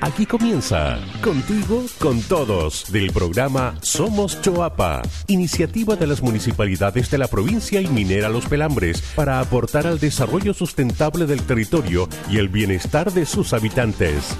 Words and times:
Aquí 0.00 0.26
comienza 0.26 0.98
Contigo 1.22 1.82
con 1.98 2.20
Todos 2.20 2.92
del 2.92 3.12
programa 3.12 3.74
Somos 3.80 4.40
Choapa, 4.42 5.02
iniciativa 5.26 5.96
de 5.96 6.06
las 6.06 6.22
municipalidades 6.22 7.10
de 7.10 7.18
la 7.18 7.28
provincia 7.28 7.80
y 7.80 7.86
minera 7.86 8.28
Los 8.28 8.46
Pelambres 8.46 9.02
para 9.14 9.40
aportar 9.40 9.86
al 9.86 9.98
desarrollo 9.98 10.52
sustentable 10.52 11.26
del 11.26 11.42
territorio 11.42 12.08
y 12.30 12.38
el 12.38 12.48
bienestar 12.48 13.12
de 13.12 13.24
sus 13.24 13.54
habitantes. 13.54 14.36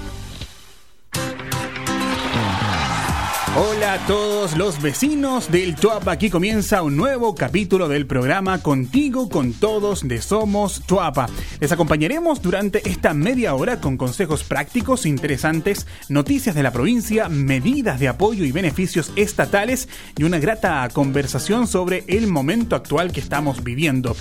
A 3.97 4.07
todos 4.07 4.55
los 4.57 4.81
vecinos 4.81 5.51
del 5.51 5.75
Chuapa. 5.75 6.11
Aquí 6.11 6.29
comienza 6.29 6.83
un 6.83 6.97
nuevo 6.97 7.33
capítulo 7.33 7.87
del 7.87 8.05
programa 8.05 8.61
Contigo 8.61 9.27
con 9.29 9.53
Todos 9.53 10.07
de 10.07 10.21
Somos 10.21 10.85
Chuapa. 10.85 11.27
Les 11.59 11.71
acompañaremos 11.71 12.41
durante 12.41 12.87
esta 12.87 13.13
media 13.13 13.55
hora 13.55 13.79
con 13.79 13.97
consejos 13.97 14.43
prácticos, 14.43 15.05
interesantes, 15.05 15.87
noticias 16.09 16.53
de 16.53 16.63
la 16.63 16.71
provincia, 16.71 17.27
medidas 17.29 17.99
de 17.99 18.07
apoyo 18.07 18.45
y 18.45 18.51
beneficios 18.51 19.11
estatales 19.15 19.89
y 20.17 20.23
una 20.25 20.37
grata 20.37 20.87
conversación 20.93 21.65
sobre 21.65 22.03
el 22.07 22.27
momento 22.27 22.75
actual 22.75 23.11
que 23.11 23.19
estamos 23.19 23.63
viviendo. 23.63 24.15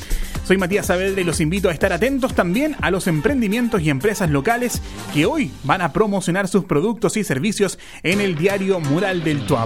Soy 0.45 0.58
Matías 0.58 0.86
Saavedra 0.86 1.20
y 1.20 1.24
los 1.24 1.40
invito 1.40 1.68
a 1.68 1.72
estar 1.72 1.92
atentos 1.92 2.34
también 2.34 2.76
a 2.80 2.90
los 2.90 3.08
emprendimientos 3.08 3.82
y 3.82 3.90
empresas 3.90 4.30
locales 4.30 4.80
que 5.12 5.26
hoy 5.26 5.50
van 5.64 5.82
a 5.82 5.92
promocionar 5.92 6.46
sus 6.46 6.64
productos 6.64 7.16
y 7.16 7.24
servicios 7.24 7.78
en 8.04 8.20
el 8.20 8.36
diario 8.36 8.78
Mural 8.78 9.24
del 9.24 9.45
Tuapa. 9.45 9.65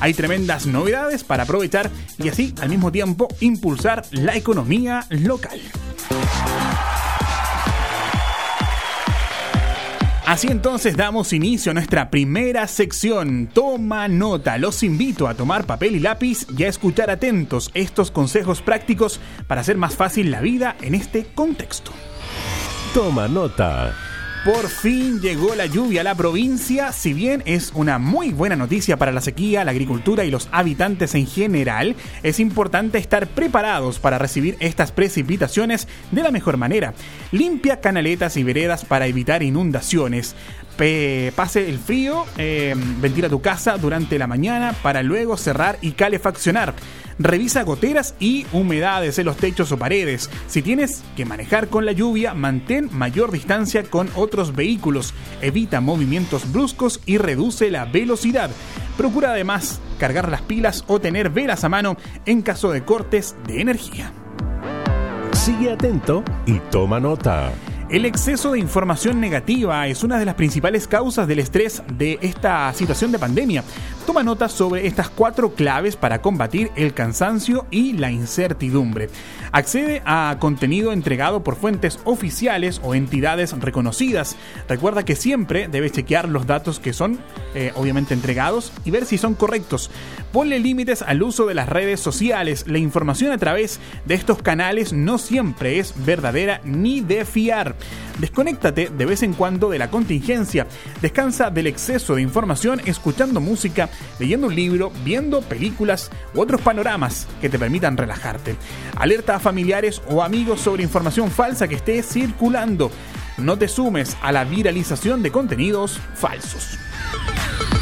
Hay 0.00 0.14
tremendas 0.14 0.66
novedades 0.66 1.24
para 1.24 1.44
aprovechar 1.44 1.90
y 2.18 2.28
así 2.28 2.54
al 2.60 2.68
mismo 2.68 2.92
tiempo 2.92 3.28
impulsar 3.40 4.02
la 4.12 4.36
economía 4.36 5.06
local. 5.10 5.60
Así 10.28 10.48
entonces 10.48 10.94
damos 10.94 11.32
inicio 11.32 11.70
a 11.70 11.74
nuestra 11.74 12.10
primera 12.10 12.66
sección. 12.66 13.46
Toma 13.46 14.08
nota. 14.08 14.58
Los 14.58 14.82
invito 14.82 15.26
a 15.26 15.32
tomar 15.32 15.64
papel 15.64 15.96
y 15.96 16.00
lápiz 16.00 16.46
y 16.54 16.64
a 16.64 16.68
escuchar 16.68 17.08
atentos 17.08 17.70
estos 17.72 18.10
consejos 18.10 18.60
prácticos 18.60 19.20
para 19.46 19.62
hacer 19.62 19.78
más 19.78 19.96
fácil 19.96 20.30
la 20.30 20.42
vida 20.42 20.76
en 20.82 20.94
este 20.94 21.24
contexto. 21.34 21.92
Toma 22.92 23.26
nota. 23.26 24.07
Por 24.44 24.68
fin 24.68 25.20
llegó 25.20 25.54
la 25.56 25.66
lluvia 25.66 26.02
a 26.02 26.04
la 26.04 26.14
provincia, 26.14 26.92
si 26.92 27.12
bien 27.12 27.42
es 27.44 27.72
una 27.74 27.98
muy 27.98 28.30
buena 28.30 28.54
noticia 28.54 28.96
para 28.96 29.10
la 29.10 29.20
sequía, 29.20 29.64
la 29.64 29.72
agricultura 29.72 30.24
y 30.24 30.30
los 30.30 30.48
habitantes 30.52 31.16
en 31.16 31.26
general, 31.26 31.96
es 32.22 32.38
importante 32.38 32.98
estar 32.98 33.26
preparados 33.26 33.98
para 33.98 34.16
recibir 34.16 34.56
estas 34.60 34.92
precipitaciones 34.92 35.88
de 36.12 36.22
la 36.22 36.30
mejor 36.30 36.56
manera. 36.56 36.94
Limpia 37.32 37.80
canaletas 37.80 38.36
y 38.36 38.44
veredas 38.44 38.84
para 38.84 39.08
evitar 39.08 39.42
inundaciones 39.42 40.36
pase 41.34 41.68
el 41.68 41.78
frío, 41.78 42.24
eh, 42.36 42.74
ventila 43.00 43.28
tu 43.28 43.40
casa 43.40 43.76
durante 43.76 44.18
la 44.18 44.26
mañana 44.26 44.74
para 44.82 45.02
luego 45.02 45.36
cerrar 45.36 45.78
y 45.82 45.92
calefaccionar. 45.92 46.74
Revisa 47.18 47.64
goteras 47.64 48.14
y 48.20 48.46
humedades 48.52 49.18
en 49.18 49.26
los 49.26 49.36
techos 49.36 49.72
o 49.72 49.76
paredes. 49.76 50.30
Si 50.46 50.62
tienes 50.62 51.02
que 51.16 51.24
manejar 51.24 51.68
con 51.68 51.84
la 51.84 51.90
lluvia, 51.90 52.32
mantén 52.32 52.88
mayor 52.92 53.32
distancia 53.32 53.82
con 53.82 54.08
otros 54.14 54.54
vehículos. 54.54 55.14
Evita 55.42 55.80
movimientos 55.80 56.52
bruscos 56.52 57.00
y 57.06 57.18
reduce 57.18 57.72
la 57.72 57.84
velocidad. 57.86 58.50
Procura 58.96 59.32
además 59.32 59.80
cargar 59.98 60.28
las 60.30 60.42
pilas 60.42 60.84
o 60.86 61.00
tener 61.00 61.30
velas 61.30 61.64
a 61.64 61.68
mano 61.68 61.96
en 62.24 62.42
caso 62.42 62.70
de 62.70 62.84
cortes 62.84 63.34
de 63.48 63.60
energía. 63.60 64.12
Sigue 65.32 65.72
atento 65.72 66.22
y 66.46 66.60
toma 66.70 67.00
nota. 67.00 67.52
El 67.90 68.04
exceso 68.04 68.52
de 68.52 68.58
información 68.58 69.18
negativa 69.18 69.86
es 69.86 70.04
una 70.04 70.18
de 70.18 70.26
las 70.26 70.34
principales 70.34 70.86
causas 70.86 71.26
del 71.26 71.38
estrés 71.38 71.82
de 71.96 72.18
esta 72.20 72.70
situación 72.74 73.12
de 73.12 73.18
pandemia. 73.18 73.64
Toma 74.08 74.22
nota 74.22 74.48
sobre 74.48 74.86
estas 74.86 75.10
cuatro 75.10 75.52
claves 75.52 75.94
para 75.94 76.22
combatir 76.22 76.70
el 76.76 76.94
cansancio 76.94 77.66
y 77.70 77.92
la 77.92 78.10
incertidumbre. 78.10 79.10
Accede 79.52 80.00
a 80.06 80.34
contenido 80.40 80.92
entregado 80.92 81.44
por 81.44 81.56
fuentes 81.56 82.00
oficiales 82.04 82.80
o 82.82 82.94
entidades 82.94 83.52
reconocidas. 83.60 84.34
Recuerda 84.66 85.04
que 85.04 85.14
siempre 85.14 85.68
debes 85.68 85.92
chequear 85.92 86.26
los 86.26 86.46
datos 86.46 86.80
que 86.80 86.94
son 86.94 87.18
eh, 87.54 87.72
obviamente 87.74 88.14
entregados 88.14 88.72
y 88.86 88.90
ver 88.90 89.04
si 89.04 89.18
son 89.18 89.34
correctos. 89.34 89.90
Ponle 90.32 90.58
límites 90.58 91.02
al 91.02 91.22
uso 91.22 91.44
de 91.44 91.54
las 91.54 91.68
redes 91.68 92.00
sociales. 92.00 92.64
La 92.66 92.78
información 92.78 93.32
a 93.32 93.38
través 93.38 93.78
de 94.06 94.14
estos 94.14 94.40
canales 94.40 94.94
no 94.94 95.18
siempre 95.18 95.78
es 95.78 95.92
verdadera 96.06 96.62
ni 96.64 97.02
de 97.02 97.26
fiar. 97.26 97.76
Desconéctate 98.18 98.88
de 98.88 99.06
vez 99.06 99.22
en 99.22 99.32
cuando 99.32 99.70
de 99.70 99.78
la 99.78 99.90
contingencia. 99.90 100.66
Descansa 101.00 101.50
del 101.50 101.68
exceso 101.68 102.16
de 102.16 102.22
información 102.22 102.80
escuchando 102.84 103.40
música, 103.40 103.88
leyendo 104.18 104.46
un 104.46 104.54
libro, 104.54 104.92
viendo 105.04 105.42
películas 105.42 106.10
u 106.34 106.40
otros 106.40 106.60
panoramas 106.60 107.26
que 107.40 107.48
te 107.48 107.58
permitan 107.58 107.96
relajarte. 107.96 108.56
Alerta 108.96 109.36
a 109.36 109.40
familiares 109.40 110.02
o 110.08 110.22
amigos 110.22 110.60
sobre 110.60 110.82
información 110.82 111.30
falsa 111.30 111.68
que 111.68 111.76
esté 111.76 112.02
circulando. 112.02 112.90
No 113.36 113.56
te 113.56 113.68
sumes 113.68 114.16
a 114.20 114.32
la 114.32 114.44
viralización 114.44 115.22
de 115.22 115.30
contenidos 115.30 116.00
falsos. 116.14 116.78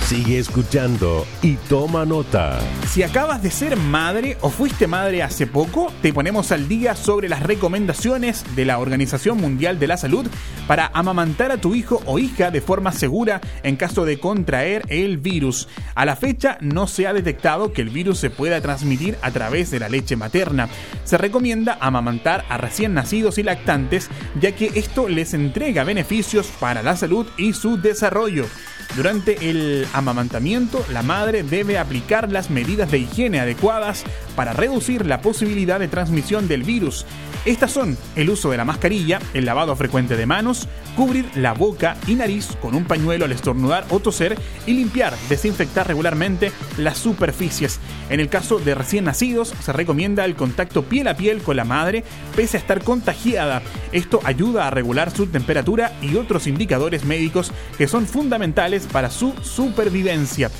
Sigue 0.06 0.38
escuchando 0.38 1.26
y 1.42 1.54
toma 1.68 2.04
nota. 2.04 2.60
Si 2.86 3.02
acabas 3.02 3.42
de 3.42 3.50
ser 3.50 3.76
madre 3.76 4.38
o 4.40 4.50
fuiste 4.50 4.86
madre 4.86 5.24
hace 5.24 5.48
poco, 5.48 5.92
te 6.00 6.12
ponemos 6.12 6.52
al 6.52 6.68
día 6.68 6.94
sobre 6.94 7.28
las 7.28 7.42
recomendaciones 7.42 8.44
de 8.54 8.66
la 8.66 8.78
Organización 8.78 9.38
Mundial 9.38 9.80
de 9.80 9.88
la 9.88 9.96
Salud 9.96 10.28
para 10.68 10.92
amamantar 10.94 11.50
a 11.50 11.56
tu 11.56 11.74
hijo 11.74 12.04
o 12.06 12.20
hija 12.20 12.52
de 12.52 12.60
forma 12.60 12.92
segura 12.92 13.40
en 13.64 13.74
caso 13.74 14.04
de 14.04 14.20
contraer 14.20 14.84
el 14.90 15.18
virus. 15.18 15.66
A 15.96 16.04
la 16.04 16.14
fecha 16.14 16.56
no 16.60 16.86
se 16.86 17.08
ha 17.08 17.12
detectado 17.12 17.72
que 17.72 17.82
el 17.82 17.90
virus 17.90 18.18
se 18.18 18.30
pueda 18.30 18.60
transmitir 18.60 19.18
a 19.22 19.32
través 19.32 19.72
de 19.72 19.80
la 19.80 19.88
leche 19.88 20.14
materna. 20.14 20.68
Se 21.02 21.18
recomienda 21.18 21.78
amamantar 21.80 22.44
a 22.48 22.58
recién 22.58 22.94
nacidos 22.94 23.38
y 23.38 23.42
lactantes 23.42 24.08
ya 24.40 24.52
que 24.52 24.70
esto 24.76 25.08
les 25.08 25.34
entrega 25.34 25.82
beneficios 25.82 26.46
para 26.60 26.84
la 26.84 26.94
salud 26.94 27.26
y 27.36 27.54
su 27.54 27.76
desarrollo. 27.76 28.46
Durante 28.94 29.50
el 29.50 29.86
amamantamiento, 29.92 30.84
la 30.90 31.02
madre 31.02 31.42
debe 31.42 31.78
aplicar 31.78 32.30
las 32.30 32.50
medidas 32.50 32.90
de 32.90 32.98
higiene 32.98 33.40
adecuadas 33.40 34.04
para 34.34 34.52
reducir 34.52 35.04
la 35.06 35.20
posibilidad 35.20 35.80
de 35.80 35.88
transmisión 35.88 36.48
del 36.48 36.62
virus. 36.62 37.04
Estas 37.46 37.70
son 37.70 37.96
el 38.16 38.28
uso 38.28 38.50
de 38.50 38.56
la 38.56 38.64
mascarilla, 38.64 39.20
el 39.32 39.44
lavado 39.44 39.76
frecuente 39.76 40.16
de 40.16 40.26
manos, 40.26 40.66
cubrir 40.96 41.30
la 41.36 41.52
boca 41.52 41.96
y 42.08 42.16
nariz 42.16 42.48
con 42.60 42.74
un 42.74 42.86
pañuelo 42.86 43.24
al 43.24 43.30
estornudar 43.30 43.86
o 43.90 44.00
toser 44.00 44.36
y 44.66 44.72
limpiar, 44.72 45.14
desinfectar 45.28 45.86
regularmente 45.86 46.50
las 46.76 46.98
superficies. 46.98 47.78
En 48.10 48.18
el 48.18 48.28
caso 48.28 48.58
de 48.58 48.74
recién 48.74 49.04
nacidos, 49.04 49.54
se 49.60 49.72
recomienda 49.72 50.24
el 50.24 50.34
contacto 50.34 50.82
piel 50.82 51.06
a 51.06 51.16
piel 51.16 51.40
con 51.40 51.54
la 51.56 51.64
madre 51.64 52.02
pese 52.34 52.56
a 52.56 52.60
estar 52.60 52.82
contagiada. 52.82 53.62
Esto 53.92 54.18
ayuda 54.24 54.66
a 54.66 54.70
regular 54.70 55.12
su 55.12 55.28
temperatura 55.28 55.92
y 56.02 56.16
otros 56.16 56.48
indicadores 56.48 57.04
médicos 57.04 57.52
que 57.78 57.86
son 57.86 58.08
fundamentales 58.08 58.88
para 58.90 59.08
su 59.08 59.32
supervivencia. 59.44 60.50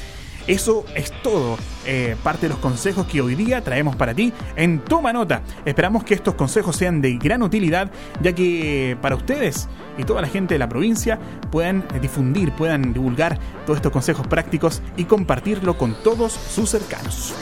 Eso 0.47 0.85
es 0.95 1.11
todo, 1.23 1.59
eh, 1.87 2.15
parte 2.23 2.43
de 2.43 2.51
los 2.51 2.59
consejos 2.59 3.07
que 3.07 3.21
hoy 3.21 3.35
día 3.35 3.63
traemos 3.63 3.97
para 3.97 4.15
ti 4.15 4.33
en 4.55 4.79
Toma 4.79 5.13
Nota. 5.13 5.43
Esperamos 5.65 6.05
que 6.05 6.15
estos 6.15 6.37
consejos 6.37 6.77
sean 6.77 7.01
de 7.01 7.17
gran 7.17 7.43
utilidad, 7.43 7.91
ya 8.23 8.33
que 8.33 8.97
para 9.03 9.17
ustedes 9.17 9.69
y 9.99 10.05
toda 10.05 10.23
la 10.23 10.29
gente 10.29 10.55
de 10.55 10.61
la 10.61 10.69
provincia 10.69 11.19
puedan 11.51 11.85
difundir, 12.01 12.53
puedan 12.53 12.93
divulgar 12.93 13.41
todos 13.65 13.79
estos 13.79 13.91
consejos 13.91 14.27
prácticos 14.29 14.83
y 14.97 15.05
compartirlo 15.05 15.77
con 15.77 16.01
todos 16.05 16.33
sus 16.33 16.71
cercanos. 16.71 17.35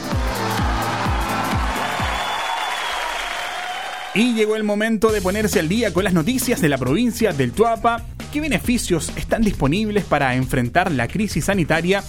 Y 4.15 4.33
llegó 4.33 4.55
el 4.55 4.63
momento 4.63 5.11
de 5.11 5.21
ponerse 5.21 5.59
al 5.59 5.69
día 5.69 5.93
con 5.93 6.05
las 6.05 6.13
noticias 6.13 6.59
de 6.59 6.69
la 6.69 6.77
provincia 6.77 7.33
del 7.33 7.51
Tuapa. 7.51 8.01
¿Qué 8.31 8.41
beneficios 8.41 9.11
están 9.15 9.43
disponibles 9.43 10.05
para 10.05 10.35
enfrentar 10.35 10.89
la 10.91 11.07
crisis 11.07 11.45
sanitaria? 11.45 12.03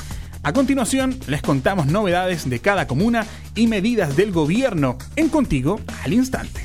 A 0.47 0.53
continuación, 0.53 1.19
les 1.27 1.43
contamos 1.43 1.89
novedades 1.89 2.49
de 2.49 2.61
cada 2.61 2.87
comuna 2.87 3.27
y 3.57 3.67
medidas 3.67 4.15
del 4.15 4.31
gobierno 4.31 4.97
en 5.17 5.29
Contigo 5.29 5.81
al 6.05 6.13
Instante. 6.13 6.61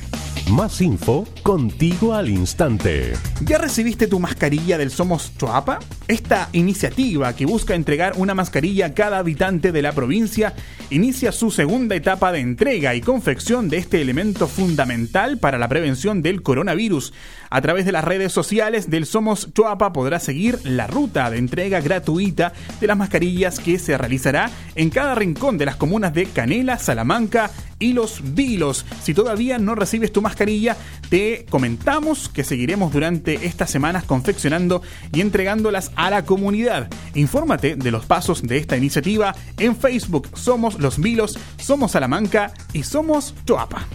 Más 0.52 0.80
info 0.80 1.26
contigo 1.42 2.14
al 2.14 2.28
instante. 2.28 3.14
¿Ya 3.44 3.58
recibiste 3.58 4.06
tu 4.06 4.20
mascarilla 4.20 4.78
del 4.78 4.90
Somos 4.90 5.32
Chuapa? 5.36 5.80
Esta 6.06 6.48
iniciativa 6.52 7.34
que 7.34 7.46
busca 7.46 7.74
entregar 7.74 8.12
una 8.18 8.34
mascarilla 8.34 8.86
a 8.86 8.94
cada 8.94 9.18
habitante 9.18 9.72
de 9.72 9.82
la 9.82 9.92
provincia 9.92 10.54
inicia 10.92 11.32
su 11.32 11.50
segunda 11.50 11.96
etapa 11.96 12.32
de 12.32 12.40
entrega 12.40 12.94
y 12.94 13.00
confección 13.00 13.70
de 13.70 13.78
este 13.78 14.02
elemento 14.02 14.46
fundamental 14.46 15.38
para 15.38 15.56
la 15.58 15.68
prevención 15.68 16.20
del 16.20 16.42
coronavirus. 16.42 17.14
A 17.48 17.60
través 17.62 17.86
de 17.86 17.92
las 17.92 18.04
redes 18.04 18.32
sociales 18.32 18.90
del 18.90 19.06
Somos 19.06 19.52
Chuapa 19.54 19.92
podrá 19.92 20.20
seguir 20.20 20.58
la 20.64 20.86
ruta 20.86 21.30
de 21.30 21.38
entrega 21.38 21.80
gratuita 21.80 22.52
de 22.80 22.86
las 22.86 22.96
mascarillas 22.96 23.58
que 23.58 23.78
se 23.78 23.96
realizará 23.96 24.50
en 24.74 24.90
cada 24.90 25.14
rincón 25.14 25.56
de 25.56 25.66
las 25.66 25.76
comunas 25.76 26.12
de 26.12 26.26
Canela, 26.26 26.78
Salamanca 26.78 27.50
y 27.78 27.92
Los 27.92 28.34
Vilos. 28.34 28.86
Si 29.02 29.12
todavía 29.12 29.58
no 29.58 29.74
recibes 29.74 30.12
tu 30.12 30.22
mascarilla, 30.22 30.76
te 31.08 31.46
comentamos 31.50 32.28
que 32.28 32.44
seguiremos 32.44 32.92
durante 32.92 33.46
estas 33.46 33.70
semanas 33.70 34.04
confeccionando 34.04 34.82
y 35.12 35.20
entregándolas 35.20 35.90
a 35.96 36.08
la 36.10 36.24
comunidad. 36.24 36.88
Infórmate 37.14 37.76
de 37.76 37.90
los 37.90 38.06
pasos 38.06 38.42
de 38.42 38.58
esta 38.58 38.76
iniciativa 38.76 39.34
en 39.58 39.76
Facebook. 39.76 40.28
Somos 40.34 40.78
Los 40.82 40.98
Vilos, 40.98 41.38
somos 41.58 41.92
Salamanca 41.92 42.52
y 42.72 42.82
somos 42.82 43.34
Choapa. 43.46 43.86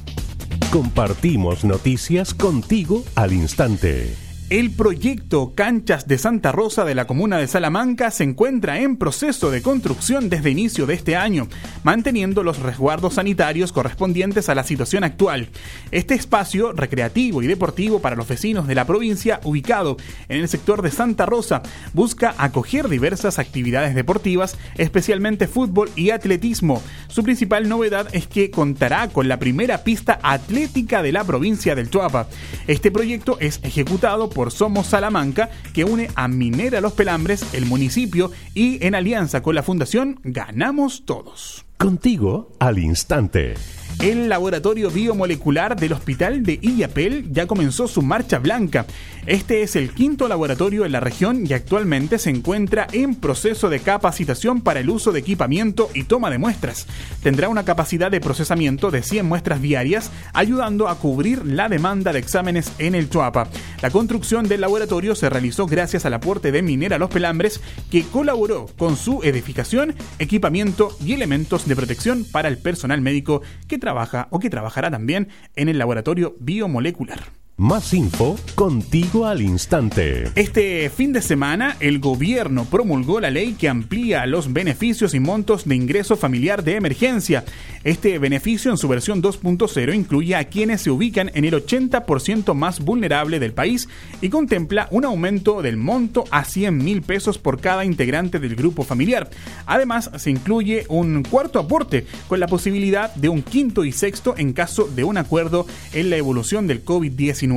Compartimos 0.71 1.63
noticias 1.63 2.33
contigo 2.33 3.03
al 3.13 3.31
instante. 3.31 4.30
El 4.51 4.69
proyecto 4.69 5.53
Canchas 5.55 6.09
de 6.09 6.17
Santa 6.17 6.51
Rosa 6.51 6.83
de 6.83 6.93
la 6.93 7.07
comuna 7.07 7.37
de 7.37 7.47
Salamanca 7.47 8.11
se 8.11 8.25
encuentra 8.25 8.81
en 8.81 8.97
proceso 8.97 9.49
de 9.49 9.61
construcción 9.61 10.29
desde 10.29 10.49
inicio 10.49 10.85
de 10.85 10.93
este 10.93 11.15
año, 11.15 11.47
manteniendo 11.83 12.43
los 12.43 12.59
resguardos 12.59 13.13
sanitarios 13.13 13.71
correspondientes 13.71 14.49
a 14.49 14.55
la 14.55 14.65
situación 14.65 15.05
actual. 15.05 15.47
Este 15.91 16.15
espacio 16.15 16.73
recreativo 16.73 17.41
y 17.41 17.47
deportivo 17.47 18.01
para 18.01 18.17
los 18.17 18.27
vecinos 18.27 18.67
de 18.67 18.75
la 18.75 18.83
provincia, 18.83 19.39
ubicado 19.45 19.95
en 20.27 20.41
el 20.41 20.49
sector 20.49 20.81
de 20.81 20.91
Santa 20.91 21.25
Rosa, 21.25 21.61
busca 21.93 22.35
acoger 22.37 22.89
diversas 22.89 23.39
actividades 23.39 23.95
deportivas, 23.95 24.57
especialmente 24.75 25.47
fútbol 25.47 25.89
y 25.95 26.09
atletismo. 26.09 26.83
Su 27.07 27.23
principal 27.23 27.69
novedad 27.69 28.09
es 28.11 28.27
que 28.27 28.51
contará 28.51 29.07
con 29.07 29.29
la 29.29 29.39
primera 29.39 29.85
pista 29.85 30.19
atlética 30.21 31.01
de 31.01 31.13
la 31.13 31.23
provincia 31.23 31.73
del 31.73 31.89
Chuapa. 31.89 32.27
Este 32.67 32.91
proyecto 32.91 33.37
es 33.39 33.61
ejecutado 33.63 34.29
por 34.29 34.40
Somos 34.49 34.87
Salamanca, 34.87 35.51
que 35.73 35.83
une 35.83 36.07
a 36.15 36.29
Minera 36.29 36.79
Los 36.79 36.93
Pelambres, 36.93 37.53
el 37.53 37.65
municipio, 37.65 38.31
y 38.53 38.83
en 38.85 38.95
alianza 38.95 39.43
con 39.43 39.55
la 39.55 39.61
Fundación 39.61 40.21
Ganamos 40.23 41.05
Todos. 41.05 41.65
Contigo 41.77 42.53
al 42.59 42.79
instante. 42.79 43.55
El 44.01 44.29
laboratorio 44.29 44.89
biomolecular 44.89 45.79
del 45.79 45.93
Hospital 45.93 46.41
de 46.41 46.57
Illapel 46.59 47.31
ya 47.31 47.45
comenzó 47.45 47.87
su 47.87 48.01
marcha 48.01 48.39
blanca. 48.39 48.87
Este 49.27 49.61
es 49.61 49.75
el 49.75 49.93
quinto 49.93 50.27
laboratorio 50.27 50.85
en 50.85 50.91
la 50.93 50.99
región 50.99 51.45
y 51.45 51.53
actualmente 51.53 52.17
se 52.17 52.31
encuentra 52.31 52.87
en 52.93 53.13
proceso 53.13 53.69
de 53.69 53.79
capacitación 53.79 54.61
para 54.61 54.79
el 54.79 54.89
uso 54.89 55.11
de 55.11 55.19
equipamiento 55.19 55.91
y 55.93 56.05
toma 56.05 56.31
de 56.31 56.39
muestras. 56.39 56.87
Tendrá 57.21 57.47
una 57.47 57.63
capacidad 57.63 58.09
de 58.09 58.19
procesamiento 58.19 58.89
de 58.89 59.03
100 59.03 59.23
muestras 59.23 59.61
diarias, 59.61 60.09
ayudando 60.33 60.87
a 60.87 60.95
cubrir 60.95 61.45
la 61.45 61.69
demanda 61.69 62.11
de 62.11 62.17
exámenes 62.17 62.71
en 62.79 62.95
el 62.95 63.07
Chuapa. 63.07 63.49
La 63.83 63.91
construcción 63.91 64.47
del 64.47 64.61
laboratorio 64.61 65.13
se 65.13 65.29
realizó 65.29 65.67
gracias 65.67 66.07
al 66.07 66.15
aporte 66.15 66.51
de 66.51 66.63
Minera 66.63 66.97
Los 66.97 67.11
Pelambres, 67.11 67.61
que 67.91 68.01
colaboró 68.01 68.65
con 68.79 68.97
su 68.97 69.21
edificación, 69.21 69.93
equipamiento 70.17 70.89
y 71.05 71.13
elementos 71.13 71.67
de 71.67 71.75
protección 71.75 72.25
para 72.31 72.47
el 72.47 72.57
personal 72.57 72.99
médico 73.01 73.43
que 73.67 73.77
trabaja 73.77 73.90
o 74.29 74.39
que 74.39 74.49
trabajará 74.49 74.91
también 74.91 75.29
en 75.55 75.69
el 75.69 75.77
laboratorio 75.77 76.35
biomolecular. 76.39 77.40
Más 77.61 77.93
info 77.93 78.39
contigo 78.55 79.27
al 79.27 79.39
instante. 79.39 80.31
Este 80.33 80.89
fin 80.89 81.13
de 81.13 81.21
semana 81.21 81.77
el 81.79 81.99
gobierno 81.99 82.65
promulgó 82.65 83.19
la 83.19 83.29
ley 83.29 83.53
que 83.53 83.69
amplía 83.69 84.25
los 84.25 84.51
beneficios 84.51 85.13
y 85.13 85.19
montos 85.19 85.65
de 85.65 85.75
ingreso 85.75 86.17
familiar 86.17 86.63
de 86.63 86.77
emergencia. 86.77 87.45
Este 87.83 88.17
beneficio 88.17 88.71
en 88.71 88.77
su 88.77 88.87
versión 88.87 89.21
2.0 89.21 89.93
incluye 89.93 90.35
a 90.35 90.45
quienes 90.45 90.81
se 90.81 90.89
ubican 90.89 91.29
en 91.35 91.45
el 91.45 91.53
80% 91.53 92.55
más 92.55 92.79
vulnerable 92.79 93.39
del 93.39 93.53
país 93.53 93.87
y 94.21 94.29
contempla 94.29 94.87
un 94.89 95.05
aumento 95.05 95.61
del 95.61 95.77
monto 95.77 96.23
a 96.31 96.45
100 96.45 96.75
mil 96.75 97.03
pesos 97.03 97.37
por 97.37 97.61
cada 97.61 97.85
integrante 97.85 98.39
del 98.39 98.55
grupo 98.55 98.81
familiar. 98.81 99.29
Además 99.67 100.09
se 100.17 100.31
incluye 100.31 100.85
un 100.89 101.21
cuarto 101.21 101.59
aporte 101.59 102.07
con 102.27 102.39
la 102.39 102.47
posibilidad 102.47 103.13
de 103.13 103.29
un 103.29 103.43
quinto 103.43 103.85
y 103.85 103.91
sexto 103.91 104.33
en 104.35 104.53
caso 104.53 104.89
de 104.95 105.03
un 105.03 105.17
acuerdo 105.17 105.67
en 105.93 106.09
la 106.09 106.17
evolución 106.17 106.65
del 106.65 106.83
COVID-19. 106.83 107.50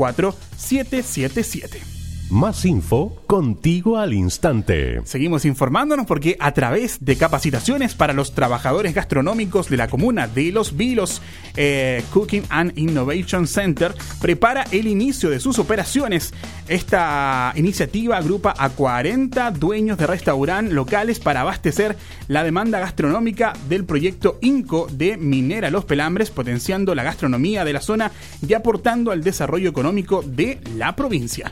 777. 0.56 1.99
Más 2.30 2.64
info 2.64 3.16
contigo 3.26 3.98
al 3.98 4.12
instante. 4.12 5.00
Seguimos 5.02 5.44
informándonos 5.44 6.06
porque 6.06 6.36
a 6.38 6.52
través 6.52 7.04
de 7.04 7.16
capacitaciones 7.16 7.96
para 7.96 8.12
los 8.12 8.36
trabajadores 8.36 8.94
gastronómicos 8.94 9.68
de 9.68 9.76
la 9.76 9.88
comuna 9.88 10.28
de 10.28 10.52
Los 10.52 10.76
Vilos, 10.76 11.22
eh, 11.56 12.04
Cooking 12.12 12.44
and 12.48 12.78
Innovation 12.78 13.48
Center 13.48 13.92
prepara 14.20 14.64
el 14.70 14.86
inicio 14.86 15.28
de 15.28 15.40
sus 15.40 15.58
operaciones. 15.58 16.32
Esta 16.68 17.52
iniciativa 17.56 18.18
agrupa 18.18 18.54
a 18.56 18.70
40 18.70 19.50
dueños 19.50 19.98
de 19.98 20.06
restaurantes 20.06 20.72
locales 20.72 21.18
para 21.18 21.40
abastecer 21.40 21.96
la 22.28 22.44
demanda 22.44 22.78
gastronómica 22.78 23.54
del 23.68 23.84
proyecto 23.84 24.38
INCO 24.40 24.86
de 24.92 25.16
Minera 25.16 25.68
Los 25.68 25.84
Pelambres, 25.84 26.30
potenciando 26.30 26.94
la 26.94 27.02
gastronomía 27.02 27.64
de 27.64 27.72
la 27.72 27.80
zona 27.80 28.12
y 28.46 28.54
aportando 28.54 29.10
al 29.10 29.24
desarrollo 29.24 29.68
económico 29.68 30.22
de 30.22 30.60
la 30.76 30.94
provincia. 30.94 31.50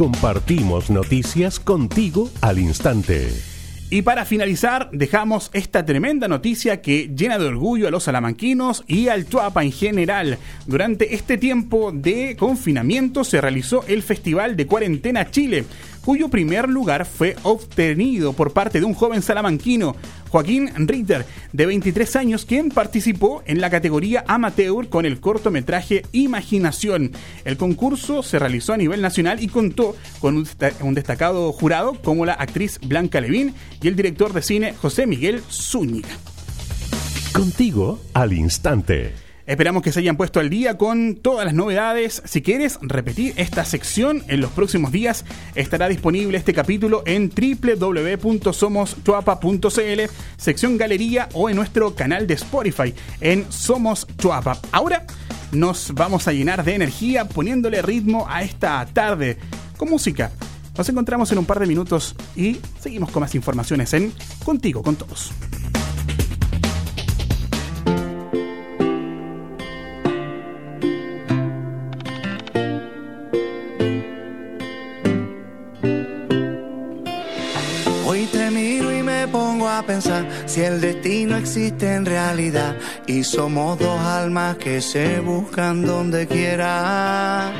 Compartimos 0.00 0.88
noticias 0.88 1.60
contigo 1.60 2.30
al 2.40 2.58
instante. 2.58 3.28
Y 3.90 4.00
para 4.00 4.24
finalizar, 4.24 4.88
dejamos 4.92 5.50
esta 5.52 5.84
tremenda 5.84 6.26
noticia 6.26 6.80
que 6.80 7.10
llena 7.14 7.38
de 7.38 7.44
orgullo 7.44 7.86
a 7.86 7.90
los 7.90 8.04
salamanquinos 8.04 8.82
y 8.86 9.08
al 9.08 9.26
Tuapa 9.26 9.62
en 9.62 9.72
general. 9.72 10.38
Durante 10.66 11.14
este 11.14 11.36
tiempo 11.36 11.92
de 11.92 12.34
confinamiento 12.38 13.24
se 13.24 13.42
realizó 13.42 13.84
el 13.88 14.02
Festival 14.02 14.56
de 14.56 14.66
Cuarentena 14.66 15.30
Chile, 15.30 15.66
cuyo 16.04 16.28
primer 16.28 16.68
lugar 16.68 17.06
fue 17.06 17.36
obtenido 17.42 18.32
por 18.32 18.52
parte 18.52 18.80
de 18.80 18.86
un 18.86 18.94
joven 18.94 19.22
salamanquino, 19.22 19.96
Joaquín 20.28 20.70
Ritter, 20.86 21.26
de 21.52 21.66
23 21.66 22.16
años, 22.16 22.44
quien 22.44 22.70
participó 22.70 23.42
en 23.46 23.60
la 23.60 23.70
categoría 23.70 24.24
amateur 24.28 24.88
con 24.88 25.06
el 25.06 25.20
cortometraje 25.20 26.04
Imaginación. 26.12 27.12
El 27.44 27.56
concurso 27.56 28.22
se 28.22 28.38
realizó 28.38 28.72
a 28.72 28.76
nivel 28.76 29.02
nacional 29.02 29.42
y 29.42 29.48
contó 29.48 29.96
con 30.20 30.36
un, 30.36 30.94
destacado 30.94 31.52
jurado 31.52 31.94
como 31.94 32.24
la 32.24 32.34
actriz 32.34 32.78
Blanca 32.80 33.20
Levín 33.20 33.54
y 33.82 33.88
el 33.88 33.96
director 33.96 34.32
de 34.32 34.42
cine 34.42 34.74
José 34.74 35.06
Miguel 35.06 35.42
Zúñiga. 35.50 36.08
Contigo 37.32 38.00
al 38.14 38.32
instante. 38.32 39.29
Esperamos 39.46 39.82
que 39.82 39.92
se 39.92 40.00
hayan 40.00 40.16
puesto 40.16 40.40
al 40.40 40.48
día 40.50 40.76
con 40.78 41.16
todas 41.16 41.44
las 41.44 41.54
novedades. 41.54 42.22
Si 42.24 42.42
quieres 42.42 42.78
repetir 42.82 43.34
esta 43.36 43.64
sección 43.64 44.24
en 44.28 44.40
los 44.40 44.50
próximos 44.50 44.90
días, 44.92 45.24
estará 45.54 45.88
disponible 45.88 46.38
este 46.38 46.54
capítulo 46.54 47.02
en 47.06 47.30
www.somoschuapa.cl, 47.30 50.00
sección 50.36 50.78
galería 50.78 51.28
o 51.32 51.48
en 51.48 51.56
nuestro 51.56 51.94
canal 51.94 52.26
de 52.26 52.34
Spotify 52.34 52.94
en 53.20 53.50
Somos 53.50 54.06
Chuapa. 54.18 54.58
Ahora 54.72 55.06
nos 55.52 55.92
vamos 55.94 56.28
a 56.28 56.32
llenar 56.32 56.64
de 56.64 56.74
energía 56.74 57.28
poniéndole 57.28 57.82
ritmo 57.82 58.26
a 58.28 58.42
esta 58.42 58.84
tarde 58.86 59.38
con 59.76 59.90
música. 59.90 60.30
Nos 60.76 60.88
encontramos 60.88 61.30
en 61.32 61.38
un 61.38 61.46
par 61.46 61.58
de 61.58 61.66
minutos 61.66 62.14
y 62.36 62.58
seguimos 62.80 63.10
con 63.10 63.20
más 63.20 63.34
informaciones 63.34 63.92
en 63.94 64.12
Contigo 64.44 64.82
con 64.82 64.96
Todos. 64.96 65.32
Pensar 79.82 80.26
si 80.46 80.62
el 80.62 80.80
destino 80.80 81.36
existe 81.36 81.94
en 81.94 82.06
realidad 82.06 82.76
y 83.06 83.24
somos 83.24 83.78
dos 83.78 84.00
almas 84.00 84.56
que 84.56 84.80
se 84.80 85.20
buscan 85.20 85.84
donde 85.84 86.26
quiera. 86.26 87.52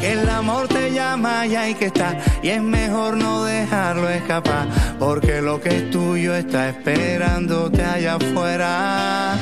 Que 0.00 0.12
el 0.12 0.28
amor 0.28 0.66
te 0.68 0.92
llama 0.92 1.46
y 1.46 1.56
hay 1.56 1.74
que 1.74 1.86
estar 1.86 2.18
y 2.42 2.48
es 2.48 2.62
mejor 2.62 3.16
no 3.16 3.44
dejarlo 3.44 4.08
escapar 4.08 4.66
porque 4.98 5.42
lo 5.42 5.60
que 5.60 5.68
es 5.76 5.90
tuyo 5.90 6.34
está 6.34 6.70
esperándote 6.70 7.84
allá 7.84 8.14
afuera. 8.14 9.36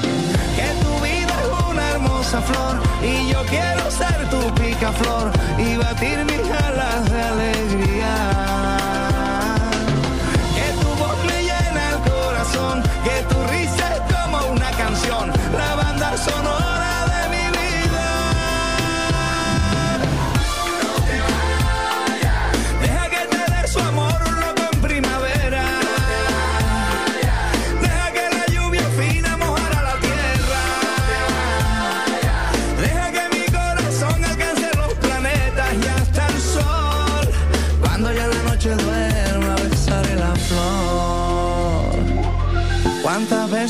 Que 0.56 0.68
tu 0.84 1.04
vida 1.04 1.34
es 1.42 1.70
una 1.70 1.90
hermosa 1.90 2.40
flor 2.40 2.80
y 3.02 3.32
yo 3.32 3.42
quiero 3.48 3.90
ser 3.90 4.30
tu 4.30 4.54
picaflor 4.60 5.30
y 5.58 5.76
batir 5.76 6.24
mis 6.24 6.50
alas 6.50 7.12
de 7.12 7.22
alegría. 7.22 8.77
Que 13.08 13.22
tu 13.22 13.57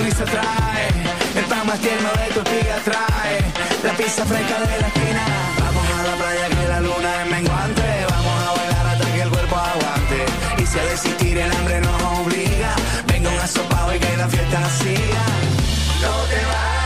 Dulce 0.00 0.24
de 0.24 0.24
tu 0.24 0.24
risa, 0.24 0.24
trae 0.24 0.88
el 1.36 1.44
pan 1.44 1.66
más 1.66 1.78
tierno 1.80 2.08
de 2.10 2.34
tu 2.34 2.40
espiga, 2.40 2.76
trae 2.84 3.38
la 3.84 3.92
pizza 3.96 4.24
fresca 4.24 4.60
de 4.60 4.80
la 4.80 4.88
esquina. 4.88 5.22
Vamos 5.60 5.84
a 5.98 6.02
la 6.02 6.14
playa 6.16 6.48
que 6.48 6.68
la 6.68 6.80
luna 6.80 7.22
es 7.22 7.30
menguante, 7.30 8.06
vamos 8.10 8.48
a 8.48 8.52
bailar 8.58 8.86
hasta 8.86 9.12
que 9.12 9.22
el 9.22 9.30
cuerpo 9.30 9.56
aguante. 9.56 10.26
Y 10.58 10.66
si 10.66 10.78
a 10.78 10.84
desistir 10.84 11.38
el 11.38 11.52
hambre 11.52 11.80
nos 11.80 12.02
obliga, 12.20 12.74
venga 13.06 13.30
un 13.30 13.38
asopado 13.38 13.94
y 13.94 13.98
que 13.98 14.16
la 14.16 14.28
fiesta 14.28 14.70
siga. 14.70 15.24
No 16.02 16.12
te 16.28 16.36
vayas, 16.36 16.79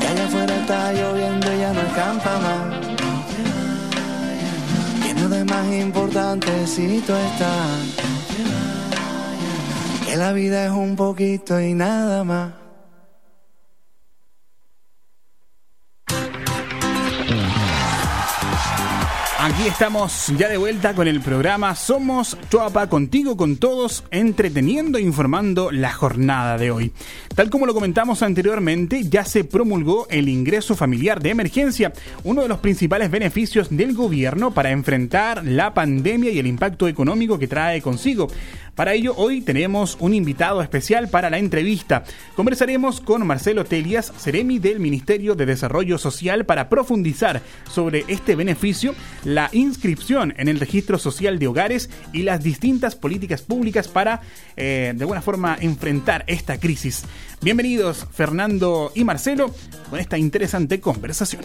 Que 0.00 0.06
allá 0.06 0.24
afuera 0.26 0.54
está 0.56 0.92
lloviendo 0.92 1.54
y 1.54 1.58
ya 1.58 1.72
no 1.72 1.94
campa 1.94 2.38
más. 2.38 2.86
Que 5.02 5.14
nada 5.14 5.44
más 5.44 5.66
importante 5.72 6.66
si 6.66 7.00
tú 7.06 7.12
estás. 7.14 7.78
Que 10.06 10.16
la 10.16 10.32
vida 10.32 10.66
es 10.66 10.72
un 10.72 10.96
poquito 10.96 11.60
y 11.60 11.74
nada 11.74 12.24
más. 12.24 12.61
Estamos 19.66 20.32
ya 20.36 20.48
de 20.48 20.56
vuelta 20.56 20.92
con 20.92 21.06
el 21.06 21.20
programa 21.20 21.76
Somos 21.76 22.36
Choapa, 22.50 22.88
contigo, 22.88 23.36
con 23.36 23.58
todos, 23.58 24.02
entreteniendo 24.10 24.98
e 24.98 25.02
informando 25.02 25.70
la 25.70 25.92
jornada 25.92 26.58
de 26.58 26.72
hoy. 26.72 26.92
Tal 27.36 27.48
como 27.48 27.66
lo 27.66 27.72
comentamos 27.72 28.24
anteriormente, 28.24 29.04
ya 29.04 29.24
se 29.24 29.44
promulgó 29.44 30.08
el 30.10 30.28
ingreso 30.28 30.74
familiar 30.74 31.22
de 31.22 31.30
emergencia, 31.30 31.92
uno 32.24 32.42
de 32.42 32.48
los 32.48 32.58
principales 32.58 33.08
beneficios 33.12 33.68
del 33.70 33.94
gobierno 33.94 34.52
para 34.52 34.72
enfrentar 34.72 35.44
la 35.44 35.72
pandemia 35.74 36.32
y 36.32 36.40
el 36.40 36.48
impacto 36.48 36.88
económico 36.88 37.38
que 37.38 37.46
trae 37.46 37.80
consigo. 37.80 38.28
Para 38.74 38.94
ello, 38.94 39.12
hoy 39.18 39.42
tenemos 39.42 39.98
un 40.00 40.14
invitado 40.14 40.62
especial 40.62 41.08
para 41.08 41.28
la 41.28 41.36
entrevista. 41.36 42.04
Conversaremos 42.34 43.02
con 43.02 43.26
Marcelo 43.26 43.66
Telias, 43.66 44.10
Ceremi 44.16 44.58
del 44.58 44.80
Ministerio 44.80 45.34
de 45.34 45.44
Desarrollo 45.44 45.98
Social, 45.98 46.46
para 46.46 46.70
profundizar 46.70 47.42
sobre 47.70 48.06
este 48.08 48.34
beneficio, 48.34 48.94
la 49.24 49.50
inscripción 49.52 50.32
en 50.38 50.48
el 50.48 50.58
registro 50.58 50.98
social 50.98 51.38
de 51.38 51.48
hogares 51.48 51.90
y 52.14 52.22
las 52.22 52.42
distintas 52.42 52.96
políticas 52.96 53.42
públicas 53.42 53.88
para, 53.88 54.22
eh, 54.56 54.94
de 54.96 55.02
alguna 55.02 55.20
forma, 55.20 55.58
enfrentar 55.60 56.24
esta 56.26 56.58
crisis. 56.58 57.04
Bienvenidos, 57.42 58.06
Fernando 58.10 58.90
y 58.94 59.04
Marcelo, 59.04 59.54
con 59.90 60.00
esta 60.00 60.16
interesante 60.16 60.80
conversación. 60.80 61.42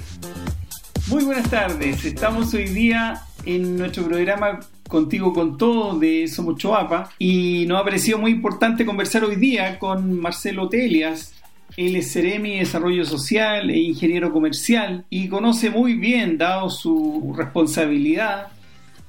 Muy 1.07 1.25
buenas 1.25 1.49
tardes, 1.49 2.05
estamos 2.05 2.53
hoy 2.53 2.69
día 2.69 3.21
en 3.45 3.77
nuestro 3.77 4.05
programa 4.05 4.59
Contigo 4.87 5.33
con 5.33 5.57
Todo 5.57 5.99
de 5.99 6.27
Somos 6.27 6.55
Choapa 6.57 7.09
y 7.19 7.65
nos 7.67 7.81
ha 7.81 7.83
parecido 7.83 8.17
muy 8.17 8.31
importante 8.31 8.85
conversar 8.85 9.23
hoy 9.25 9.35
día 9.35 9.77
con 9.79 10.19
Marcelo 10.19 10.69
Telias. 10.69 11.33
Él 11.75 11.97
es 11.97 12.13
Ceremi 12.13 12.59
Desarrollo 12.59 13.03
Social 13.03 13.69
e 13.69 13.77
ingeniero 13.79 14.31
comercial 14.31 15.05
y 15.09 15.27
conoce 15.27 15.69
muy 15.69 15.95
bien, 15.95 16.37
dado 16.37 16.69
su 16.69 17.33
responsabilidad, 17.37 18.47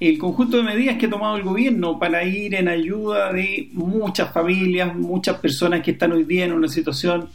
el 0.01 0.19
conjunto 0.19 0.57
de 0.57 0.65
medidas 0.65 0.97
que 0.97 1.07
ha 1.07 1.11
tomado 1.11 1.37
el 1.37 1.45
gobierno 1.45 1.99
para 1.99 2.25
ir 2.25 2.57
en 2.57 2.69
ayuda 2.69 3.33
de 3.33 3.69
muchas 3.73 4.33
familias, 4.33 4.95
muchas 4.97 5.39
personas 5.39 5.83
que 5.83 5.93
están 5.93 6.13
hoy 6.13 6.25
día 6.25 6.45
en 6.45 6.53
una 6.53 6.69
situación 6.69 7.29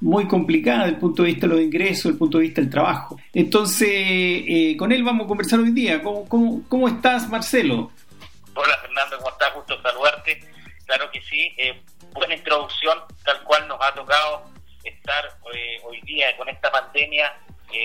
muy 0.00 0.26
complicada 0.26 0.80
desde 0.80 0.94
el 0.94 1.00
punto 1.00 1.22
de 1.22 1.28
vista 1.28 1.46
de 1.46 1.54
los 1.54 1.62
ingresos, 1.62 2.04
desde 2.04 2.10
el 2.10 2.18
punto 2.18 2.38
de 2.38 2.44
vista 2.44 2.60
del 2.60 2.70
trabajo. 2.70 3.20
Entonces, 3.34 3.88
eh, 3.90 4.74
con 4.78 4.92
él 4.92 5.02
vamos 5.02 5.24
a 5.24 5.28
conversar 5.28 5.60
hoy 5.60 5.72
día. 5.72 6.02
¿Cómo, 6.02 6.28
cómo, 6.28 6.62
cómo 6.68 6.88
estás, 6.88 7.28
Marcelo? 7.28 7.90
Hola, 8.54 8.78
Fernando, 8.78 9.18
¿cómo 9.18 9.30
estás? 9.30 9.54
Gusto 9.54 9.82
saludarte. 9.82 10.40
Claro 10.86 11.10
que 11.10 11.20
sí, 11.22 11.52
eh, 11.58 11.80
buena 12.12 12.34
introducción, 12.34 12.98
tal 13.24 13.42
cual 13.44 13.68
nos 13.68 13.78
ha 13.80 13.94
tocado 13.94 14.50
estar 14.82 15.24
eh, 15.54 15.78
hoy 15.84 16.00
día 16.02 16.36
con 16.36 16.48
esta 16.48 16.72
pandemia 16.72 17.32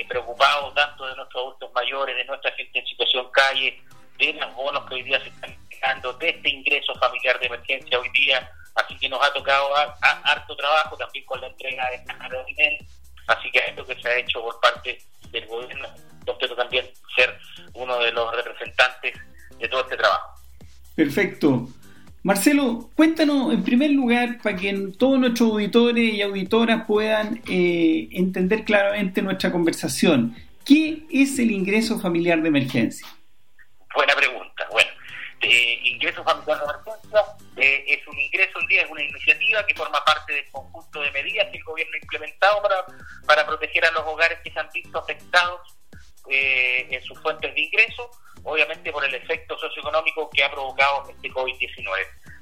preocupados 0.10 0.74
tanto 0.74 1.05
de 1.05 1.15
nuestros 1.15 1.43
adultos 1.43 1.72
mayores, 1.75 2.15
de 2.15 2.25
nuestra 2.25 2.51
gente 2.53 2.79
en 2.79 2.88
situación 2.88 3.27
calle, 3.31 3.79
de 4.17 4.34
los 4.34 4.55
bonos 4.55 4.84
que 4.88 4.95
hoy 4.95 5.03
día 5.03 5.19
se 5.19 5.29
están 5.29 5.51
entregando, 5.51 6.13
de 6.13 6.29
este 6.29 6.50
ingreso 6.50 6.95
familiar 6.95 7.39
de 7.39 7.45
emergencia 7.45 8.00
hoy 8.00 8.10
día 8.10 8.50
Así 8.75 8.98
que 8.98 9.10
nos 9.10 9.22
ha 9.24 9.32
tocado 9.34 9.70
harto 10.01 10.55
trabajo 10.55 10.98
también 10.98 11.25
con 11.25 11.39
la 11.41 11.48
entrega 11.48 11.89
de 11.89 11.96
esta 11.96 12.13
dinero. 12.46 12.86
Así 13.27 13.50
que 13.51 13.60
esto 13.67 13.86
que 13.86 13.96
se 14.01 14.08
ha 14.08 14.17
hecho 14.17 14.41
por 14.41 14.60
parte 14.60 15.00
del 15.32 15.46
gobierno, 15.48 15.88
yo 16.25 16.55
también 16.55 16.86
ser 17.15 17.38
uno 17.74 18.00
de 18.00 18.12
los 18.12 18.36
representantes 18.36 19.13
de 19.58 19.67
todo 19.67 19.82
este 19.82 19.98
trabajo. 19.98 20.39
Perfecto. 20.96 21.67
Marcelo, 22.24 22.89
cuéntanos 22.96 23.53
en 23.53 23.63
primer 23.63 23.91
lugar 23.91 24.39
para 24.41 24.55
que 24.55 24.74
todos 24.98 25.20
nuestros 25.20 25.51
auditores 25.51 26.13
y 26.13 26.22
auditoras 26.24 26.84
puedan 26.88 27.41
eh, 27.48 28.08
entender 28.12 28.65
claramente 28.65 29.22
nuestra 29.22 29.51
conversación. 29.51 30.36
¿Qué 30.65 31.03
es 31.12 31.38
el 31.38 31.51
ingreso 31.51 32.00
familiar 32.00 32.41
de 32.41 32.48
emergencia? 32.48 33.08
Buena 33.94 34.15
pregunta. 34.15 34.67
Bueno, 34.72 34.89
eh, 35.41 35.79
ingreso 36.06 36.24
familiar 36.24 36.60
de 36.60 36.66
emergencia 36.66 37.36
es 37.58 38.08
un 38.08 38.20
ingreso 38.20 38.60
hoy 38.60 38.68
día, 38.68 38.84
es 38.84 38.90
una 38.92 39.02
iniciativa 39.02 39.66
que 39.66 39.74
forma 39.74 40.04
parte 40.06 40.34
del 40.34 40.52
conjunto 40.52 41.02
de 41.02 41.12
medidas 41.12 41.48
que 41.52 41.58
el 41.58 41.64
gobierno 41.64 41.94
ha 41.96 41.98
implementado 41.98 42.62
para, 42.62 42.86
para 43.26 43.46
proteger 43.46 43.86
a 43.86 43.92
los 43.92 44.04
hogares 44.06 44.38
que 44.44 44.52
se 44.52 44.60
han 44.60 44.70
visto 44.72 45.00
afectados 45.00 45.62
eh, 46.30 46.88
en 46.92 47.02
sus 47.04 47.20
fuentes 47.22 47.54
de 47.54 47.62
ingreso, 47.62 48.12
obviamente 48.44 48.92
por 48.92 49.04
el 49.04 49.16
efecto 49.16 49.58
socioeconómico 49.58 50.30
que 50.30 50.44
ha 50.44 50.52
provocado 50.52 51.10
este 51.10 51.30
COVID-19. 51.32 51.86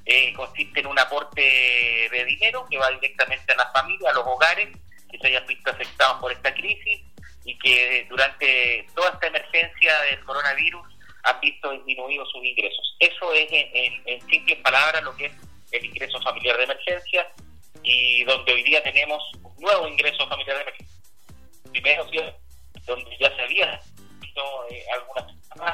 Eh, 0.06 0.34
consiste 0.34 0.80
en 0.80 0.86
un 0.86 0.98
aporte 0.98 1.40
de 1.40 2.24
dinero 2.26 2.66
que 2.68 2.76
va 2.76 2.90
directamente 2.90 3.52
a 3.52 3.56
las 3.56 3.72
familias, 3.72 4.12
a 4.12 4.18
los 4.18 4.26
hogares 4.26 4.68
que 5.10 5.18
se 5.18 5.28
hayan 5.28 5.46
visto 5.46 5.70
afectados 5.70 6.20
por 6.20 6.32
esta 6.32 6.52
crisis 6.52 7.00
y 7.44 7.58
que 7.58 8.06
durante 8.10 8.86
toda 8.94 9.10
esta 9.10 9.28
emergencia 9.28 10.00
del 10.02 10.22
coronavirus 10.24 10.93
han 11.24 11.40
visto 11.40 11.70
disminuidos 11.72 12.30
sus 12.30 12.44
ingresos. 12.44 12.96
Eso 13.00 13.32
es, 13.32 13.48
en, 13.50 14.02
en, 14.06 14.20
simples 14.28 14.58
palabras, 14.60 15.02
lo 15.02 15.16
que 15.16 15.26
es 15.26 15.32
el 15.72 15.84
ingreso 15.84 16.20
familiar 16.20 16.56
de 16.58 16.64
emergencia 16.64 17.26
y 17.82 18.24
donde 18.24 18.52
hoy 18.52 18.62
día 18.62 18.82
tenemos 18.82 19.22
un 19.42 19.56
nuevo 19.62 19.88
ingreso 19.88 20.26
familiar 20.28 20.56
de 20.56 20.62
emergencia. 20.62 20.96
Primero, 21.72 22.04
donde 22.86 23.16
ya 23.18 23.34
se 23.34 23.42
había 23.42 23.80
visto 24.20 24.42
eh, 24.70 24.84
algunas, 24.92 25.24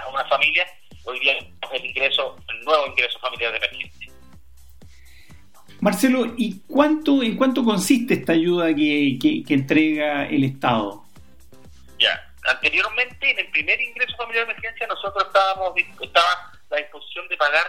algunas 0.05 0.29
familias, 0.29 0.71
hoy 1.05 1.19
día 1.21 1.39
tenemos 1.39 1.73
el 1.73 1.85
ingreso, 1.85 2.37
el 2.49 2.65
nuevo 2.65 2.87
ingreso 2.87 3.19
familiar 3.19 3.51
de 3.53 3.59
emergencia. 3.59 4.13
Marcelo, 5.81 6.35
¿y 6.37 6.61
cuánto, 6.69 7.23
en 7.23 7.37
cuánto 7.37 7.65
consiste 7.65 8.15
esta 8.15 8.33
ayuda 8.35 8.75
que 8.75 9.43
entrega 9.49 10.29
el 10.29 10.45
Estado? 10.45 11.10
En 13.31 13.39
el 13.39 13.47
primer 13.51 13.81
ingreso 13.81 14.17
familiar 14.17 14.45
de 14.45 14.53
emergencia, 14.53 14.89
nosotros 14.89 15.25
estábamos 15.25 15.73
estaba 15.79 16.53
la 16.69 16.77
disposición 16.79 17.29
de 17.29 17.37
pagar 17.37 17.65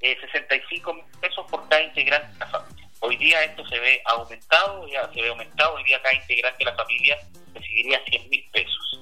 eh, 0.00 0.16
65 0.18 0.94
mil 0.94 1.04
pesos 1.20 1.44
por 1.50 1.68
cada 1.68 1.82
integrante 1.82 2.32
de 2.32 2.38
la 2.38 2.46
familia. 2.46 2.88
Hoy 3.00 3.16
día 3.18 3.44
esto 3.44 3.66
se 3.66 3.78
ve 3.78 4.00
aumentado, 4.06 4.88
ya 4.88 5.12
se 5.12 5.20
ve 5.20 5.28
aumentado, 5.28 5.74
hoy 5.74 5.84
día 5.84 6.00
cada 6.02 6.14
integrante 6.14 6.64
de 6.64 6.70
la 6.70 6.76
familia 6.76 7.18
recibiría 7.52 8.00
100 8.08 8.30
mil 8.30 8.44
pesos. 8.52 9.00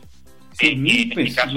100 0.58 0.82
mil 0.82 1.10
este 1.10 1.14
pesos, 1.14 1.52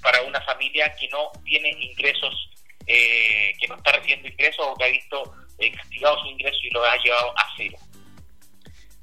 para 0.00 0.22
una 0.22 0.40
familia 0.42 0.94
que 0.98 1.06
no 1.08 1.30
tiene 1.44 1.70
ingresos, 1.78 2.50
eh, 2.86 3.52
que 3.60 3.68
no 3.68 3.76
está 3.76 3.92
recibiendo 3.92 4.28
ingresos 4.28 4.66
o 4.66 4.74
que 4.76 4.84
ha 4.84 4.88
visto 4.88 5.34
eh, 5.58 5.72
castigado 5.72 6.22
su 6.22 6.28
ingreso 6.28 6.58
y 6.62 6.70
lo 6.70 6.82
ha 6.84 6.96
llevado 6.96 7.30
a 7.36 7.44
cero. 7.56 7.76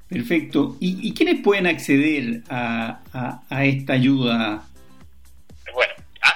Perfecto. 0.08 0.76
¿Y, 0.80 1.12
quiénes 1.12 1.42
pueden 1.42 1.66
acceder 1.66 2.42
a, 2.48 3.44
a, 3.50 3.64
esta 3.64 3.92
ayuda? 3.92 4.67
Bueno, 5.72 5.94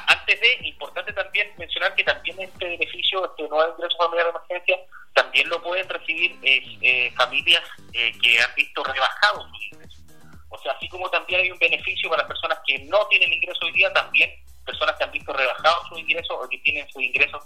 antes 0.09 0.40
de, 0.40 0.68
importante 0.68 1.12
también 1.12 1.49
mencionar 1.59 1.95
que 1.95 2.05
también 2.05 2.40
este 2.40 2.64
beneficio, 2.64 3.25
este 3.25 3.49
nuevo 3.49 3.75
ingreso 3.75 3.97
familiar 3.97 4.27
de 4.27 4.31
emergencia, 4.31 4.79
también 5.14 5.49
lo 5.49 5.62
pueden 5.62 5.88
recibir 5.88 6.38
eh, 6.42 6.79
eh, 6.81 7.12
familias 7.16 7.62
eh, 7.92 8.12
que 8.23 8.40
han 8.40 8.55
visto 8.55 8.83
rebajados 8.85 9.47
sus 9.51 9.64
ingresos. 9.64 10.01
O 10.49 10.59
sea, 10.59 10.73
así 10.73 10.88
como 10.88 11.09
también 11.11 11.40
hay 11.40 11.51
un 11.51 11.59
beneficio 11.59 12.09
para 12.11 12.27
personas 12.27 12.59
que 12.66 12.79
no 12.81 13.07
tienen 13.09 13.33
ingreso 13.33 13.64
hoy 13.64 13.73
día, 13.73 13.92
también 13.92 14.31
personas 14.64 14.97
que 14.97 15.05
han 15.05 15.12
visto 15.12 15.33
rebajados 15.33 15.88
sus 15.88 15.99
ingresos 15.99 16.37
o 16.38 16.49
que 16.49 16.59
tienen 16.59 16.88
sus 16.88 17.03
ingresos 17.03 17.42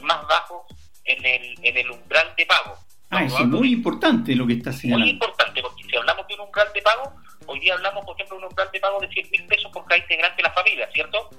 más 0.00 0.26
bajos 0.26 0.66
en 1.04 1.24
el, 1.24 1.54
en 1.62 1.76
el 1.76 1.90
umbral 1.90 2.32
de 2.36 2.46
pago. 2.46 2.78
Ah, 3.10 3.24
eso 3.24 3.38
es 3.38 3.46
muy 3.46 3.72
importante 3.72 4.36
lo 4.36 4.46
que 4.46 4.52
está 4.52 4.72
señalando. 4.72 5.04
Muy 5.04 5.10
importante, 5.14 5.60
porque 5.62 5.82
si 5.82 5.96
hablamos 5.96 6.26
de 6.28 6.34
un 6.34 6.40
umbral 6.40 6.72
de 6.72 6.82
pago, 6.82 7.12
hoy 7.46 7.58
día 7.58 7.74
hablamos, 7.74 8.04
por 8.04 8.14
ejemplo, 8.14 8.36
de 8.36 8.44
un 8.44 8.48
umbral 8.50 8.70
de 8.70 8.80
pago 8.80 9.00
de 9.00 9.08
100 9.08 9.30
mil 9.32 9.46
pesos 9.46 9.59
cada 9.90 9.98
integrante 9.98 10.36
de 10.36 10.42
la 10.44 10.52
familia, 10.52 10.88
¿cierto? 10.92 11.30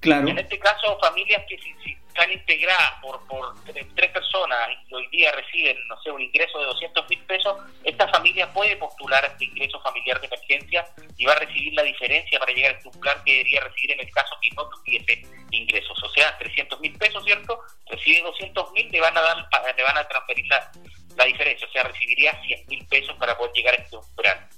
Claro. 0.00 0.28
En 0.28 0.38
este 0.38 0.58
caso, 0.58 0.98
familias 1.00 1.42
que 1.48 1.56
si, 1.58 1.96
están 2.08 2.30
integradas 2.30 2.92
por, 3.00 3.26
por 3.26 3.54
tres 3.64 4.10
personas 4.10 4.70
y 4.88 4.94
hoy 4.94 5.06
día 5.08 5.32
reciben, 5.32 5.76
no 5.88 6.00
sé, 6.02 6.10
un 6.10 6.20
ingreso 6.20 6.58
de 6.58 6.66
200 6.66 7.08
mil 7.08 7.20
pesos, 7.24 7.56
esta 7.84 8.08
familia 8.08 8.52
puede 8.52 8.76
postular 8.76 9.24
a 9.24 9.28
este 9.28 9.44
ingreso 9.46 9.80
familiar 9.80 10.20
de 10.20 10.26
emergencia 10.26 10.84
y 11.16 11.24
va 11.24 11.32
a 11.32 11.38
recibir 11.38 11.72
la 11.74 11.84
diferencia 11.84 12.38
para 12.38 12.52
llegar 12.52 12.74
a 12.74 12.76
este 12.76 12.88
umbral 12.88 13.22
que 13.24 13.32
debería 13.32 13.60
recibir 13.60 13.92
en 13.92 14.00
el 14.00 14.10
caso 14.10 14.36
que 14.42 14.50
no 14.56 14.68
tuviese 14.68 15.22
ingresos. 15.52 16.02
O 16.02 16.08
sea, 16.10 16.36
300 16.38 16.80
mil 16.80 16.98
pesos, 16.98 17.24
¿cierto? 17.24 17.60
Recibe 17.86 18.22
200 18.22 18.72
mil, 18.72 18.88
le 18.90 19.00
van 19.00 19.16
a 19.16 19.20
dar, 19.20 19.48
le 19.76 19.82
van 19.82 19.96
a 19.96 20.08
transferir 20.08 20.46
la, 20.48 20.70
la 21.16 21.24
diferencia, 21.24 21.66
o 21.66 21.70
sea, 21.70 21.84
recibiría 21.84 22.38
100 22.42 22.66
mil 22.66 22.86
pesos 22.86 23.16
para 23.16 23.38
poder 23.38 23.52
llegar 23.54 23.74
a 23.74 23.78
este 23.78 23.96
umbral 23.96 24.48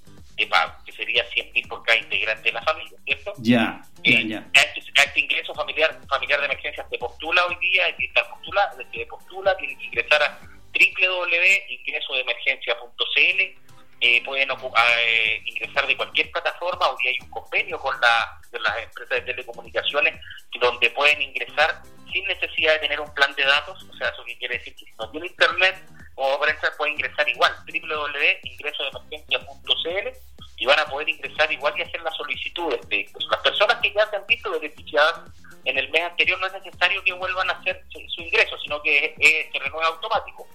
de 0.41 0.47
pago, 0.47 0.73
que 0.85 0.93
sería 0.93 1.25
100 1.31 1.53
mil 1.53 1.67
por 1.69 1.83
cada 1.85 1.99
integrante 1.99 2.43
de 2.43 2.53
la 2.53 2.63
familia, 2.63 2.99
¿cierto? 3.05 3.33
Ya, 3.39 3.81
ya, 4.05 4.21
ya. 4.23 4.45
Este, 4.53 4.83
este, 4.95 5.21
ingreso 5.21 5.55
familiar 5.55 5.99
familiar 6.09 6.41
de 6.41 6.47
emergencia 6.47 6.85
se 6.89 6.99
postula 6.99 7.47
hoy 7.47 7.57
día, 7.61 7.85
hay 7.87 7.95
que 7.95 8.07
estar 8.07 8.29
postulado, 8.29 8.79
se 8.93 9.07
postula, 9.07 9.57
tiene 9.57 9.79
que 9.79 9.85
ingresar 9.85 10.21
a 10.23 10.41
www.ingresodeemergencia.cl 10.73 13.71
eh, 14.03 14.23
pueden 14.25 14.49
eh, 14.51 15.43
ingresar 15.45 15.87
de 15.87 15.95
cualquier 15.95 16.31
plataforma. 16.31 16.89
Hoy 16.89 17.09
hay 17.09 17.19
un 17.21 17.29
convenio 17.29 17.79
con, 17.79 18.01
la, 18.01 18.41
las 18.53 18.79
empresas 18.79 19.11
de 19.11 19.21
telecomunicaciones 19.21 20.19
donde 20.59 20.89
pueden 20.91 21.21
ingresar 21.21 21.83
sin 22.11 22.25
necesidad 22.25 22.73
de 22.75 22.79
tener 22.79 22.99
un 22.99 23.13
plan 23.13 23.35
de 23.35 23.45
datos. 23.45 23.83
O 23.83 23.95
sea, 23.97 24.09
eso 24.09 24.25
quiere 24.25 24.57
decir 24.57 24.75
que 24.75 24.87
si 24.87 24.93
no 24.99 25.11
tiene 25.11 25.27
internet 25.27 25.85
o 26.15 26.41
prensa 26.41 26.73
puede 26.79 26.93
ingresar 26.93 27.29
igual. 27.29 27.55
www.ingresodeemergencia.cl 27.67 30.30
y 30.61 30.67
van 30.67 30.79
a 30.79 30.85
poder 30.85 31.09
ingresar 31.09 31.51
igual 31.51 31.75
y 31.77 31.83
hacer 31.83 32.01
las 32.03 32.15
solicitudes. 32.17 32.89
De, 32.89 33.09
las 33.31 33.41
personas 33.41 33.79
que 33.83 33.93
ya 33.93 34.07
se 34.09 34.17
han 34.17 34.27
visto 34.27 34.51
beneficiadas 34.53 35.23
en 35.65 35.77
el 35.77 35.91
mes 35.91 36.03
anterior 36.03 36.39
no 36.39 36.47
es 36.47 36.53
necesario 36.53 37.03
que 37.03 37.13
vuelvan 37.15 37.51
a 37.51 37.55
hacer 37.55 37.85
su 37.91 38.23
ingreso, 38.23 38.57
sino 38.59 38.81
que 38.83 39.15
se 39.53 39.59
renueva 39.59 39.89
automático 39.89 40.47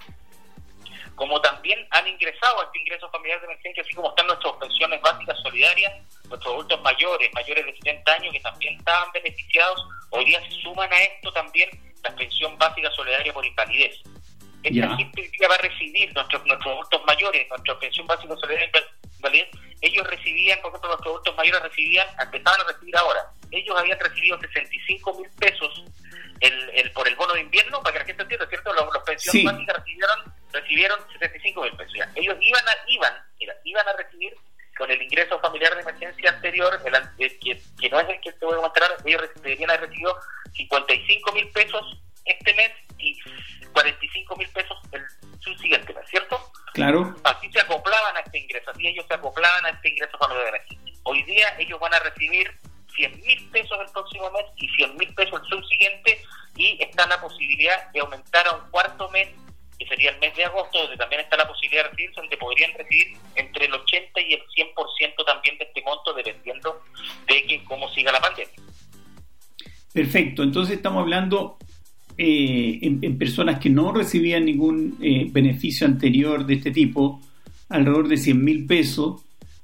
como 1.16 1.40
también 1.42 1.88
han 1.92 2.08
ingresado 2.08 2.62
a 2.62 2.66
este 2.66 2.80
ingreso 2.80 3.10
familiar 3.10 3.40
de 3.40 3.46
emergencia, 3.46 3.84
así 3.84 3.94
como 3.94 4.10
están 4.10 4.28
nuestras 4.28 4.54
pensiones 4.56 5.02
básicas 5.02 5.40
solidarias, 5.42 5.94
nuestros 6.28 6.54
adultos 6.54 6.82
mayores, 6.82 7.30
mayores 7.34 7.66
de 7.66 7.74
70 7.78 8.12
años, 8.12 8.34
que 8.34 8.40
también 8.42 8.78
estaban 8.78 9.12
beneficiados, 9.14 9.88
hoy 10.10 10.26
día 10.26 10.42
se 10.42 10.52
suman 10.62 10.92
a 10.92 10.98
esto 10.98 11.32
también 11.32 11.70
la 12.04 12.16
pensión 12.16 12.58
básica 12.58 12.92
solidaria 12.92 13.34
por 13.34 13.46
invalidez. 13.46 13.96
Este 14.64 14.82
gente 14.82 15.22
hoy 15.22 15.28
día 15.28 15.48
va 15.48 15.56
a 15.56 15.60
recibir, 15.60 16.14
nuestros, 16.14 16.46
nuestros 16.46 16.74
adultos 16.74 17.02
mayores, 17.06 17.48
nuestra 17.50 17.80
pensión 17.80 18.08
básica 18.08 18.36
solidaria 18.36 18.72
invalidez, 19.16 19.50
ellos 19.82 20.08
recibían, 20.08 20.60
por 20.62 20.70
ejemplo, 20.72 20.90
nuestros 20.90 21.14
adultos 21.14 21.36
mayores 21.36 21.62
recibían, 21.62 22.08
empezaban 22.20 22.62
a 22.62 22.64
recibir 22.72 22.98
ahora, 22.98 23.26
ellos 23.52 23.76
habían 23.78 24.00
recibido 24.00 24.40
65 24.40 25.20
mil 25.20 25.30
pesos 25.40 25.84
el, 26.40 26.70
el, 26.74 26.92
por 26.92 27.08
el 27.08 27.16
bono 27.16 27.34
de 27.34 27.42
invierno, 27.42 27.82
para 27.82 27.94
que 27.94 28.00
la 28.00 28.06
gente 28.06 28.24
entienda, 28.24 28.48
¿cierto? 28.48 28.74
Los, 28.74 28.94
los 28.94 29.04
pensiones 29.04 29.44
básicas 29.46 29.76
recibieron 29.78 30.34
recibieron 30.56 31.00
65 31.12 31.62
mil 31.62 31.72
pesos. 31.74 31.94
Ellos 32.16 32.38
iban 32.40 32.68
a, 32.68 32.72
iban, 32.88 33.14
mira, 33.40 33.54
iban 33.64 33.88
a 33.88 33.94
recibir 33.94 34.34
con 34.78 34.90
el 34.92 35.02
ingreso 35.02 35.40
familiar 35.40 35.74
de 35.76 35.82
emergencia 35.82 36.30
anterior, 36.32 36.82
el, 37.18 37.40
que, 37.40 37.62
que, 37.80 37.90
no 37.90 38.00
es 38.00 38.10
el 38.10 38.20
que 38.22 38.32
te 38.34 38.46
voy 38.46 38.58
a 38.58 38.62
mostrar, 38.62 38.92
ellos 39.06 39.22
deberían 39.36 39.70
haber 39.70 39.90
recibido 39.90 40.20
55 40.54 41.32
mil 41.32 41.48
pesos 41.50 42.02
este 42.26 42.54
mes 42.56 42.72
y 42.98 43.18
45 43.72 44.36
mil 44.36 44.50
pesos 44.50 44.78
el 44.92 45.06
subsiguiente 45.40 45.94
mes, 45.94 46.06
¿cierto? 46.10 46.52
Claro. 46.74 47.16
Así 47.24 47.50
se 47.52 47.62
acoplaban 47.62 48.18
a 48.18 48.20
este 48.20 48.40
ingreso, 48.40 48.72
así 48.72 48.88
ellos 48.88 49.06
se 49.08 49.14
acoplaban 49.26 49.66
a 49.66 49.70
este 49.70 49.90
ingreso 49.90 50.18
familiar 50.18 50.54
de. 50.54 50.78
Hoy 51.04 51.24
día 51.24 51.56
ellos 51.58 51.80
van 51.80 51.94
a 51.94 52.00
recibir 52.00 52.52
100 52.96 53.22
mil 53.22 53.50
pesos 53.50 53.78
el 53.86 53.92
próximo 53.92 54.30
mes 54.32 54.46
y 54.58 54.68
100 54.70 54.98
mil 54.98 55.14
pesos 55.16 55.42
el 55.42 55.50
subsiguiente 55.50 56.22
y 56.56 56.78
está 56.82 57.08
la 57.08 57.20
posibilidad 57.20 57.92
de 57.92 58.00
aumentar 58.00 58.48
a 58.48 58.56
un 58.56 58.70
cuarto 58.70 59.10
mes 59.10 59.30
que 59.78 59.88
sería 59.88 60.12
el 60.12 60.20
mes 60.20 60.34
de 60.38 60.46
agosto, 60.46 60.80
donde 60.80 60.96
también 60.96 61.22
está 61.22 61.36
la 61.36 61.48
posibilidad 61.48 61.84
de 61.84 61.90
recibir, 61.90 62.12
donde 62.16 62.38
podrían 62.38 62.72
recibir 62.74 63.18
entre 63.36 63.66
el 63.66 63.74
80 63.74 64.22
y 64.22 64.34
el 64.34 64.42
100% 64.42 65.26
también 65.26 65.58
de 65.58 65.66
este 65.66 65.82
monto, 65.82 66.14
dependiendo 66.14 66.82
de 67.28 67.44
que 67.44 67.64
cómo 67.66 67.90
siga 67.90 68.14
la 68.14 68.22
pandemia. 68.22 68.54
Perfecto, 69.92 70.44
entonces 70.44 70.78
estamos 70.78 71.02
hablando 71.02 71.58
eh, 72.18 72.80
en, 72.82 73.18
personas 73.18 73.60
que 73.60 73.70
no 73.70 73.92
recibían 73.92 74.46
ningún 74.46 74.98
eh, 75.02 75.28
beneficio 75.30 75.86
anterior 75.86 76.46
de 76.46 76.54
este 76.54 76.72
tipo, 76.72 77.20
alrededor 77.86 78.08
de 78.08 78.18
100 78.18 78.44
mil 78.44 78.66
pesos 78.66 79.22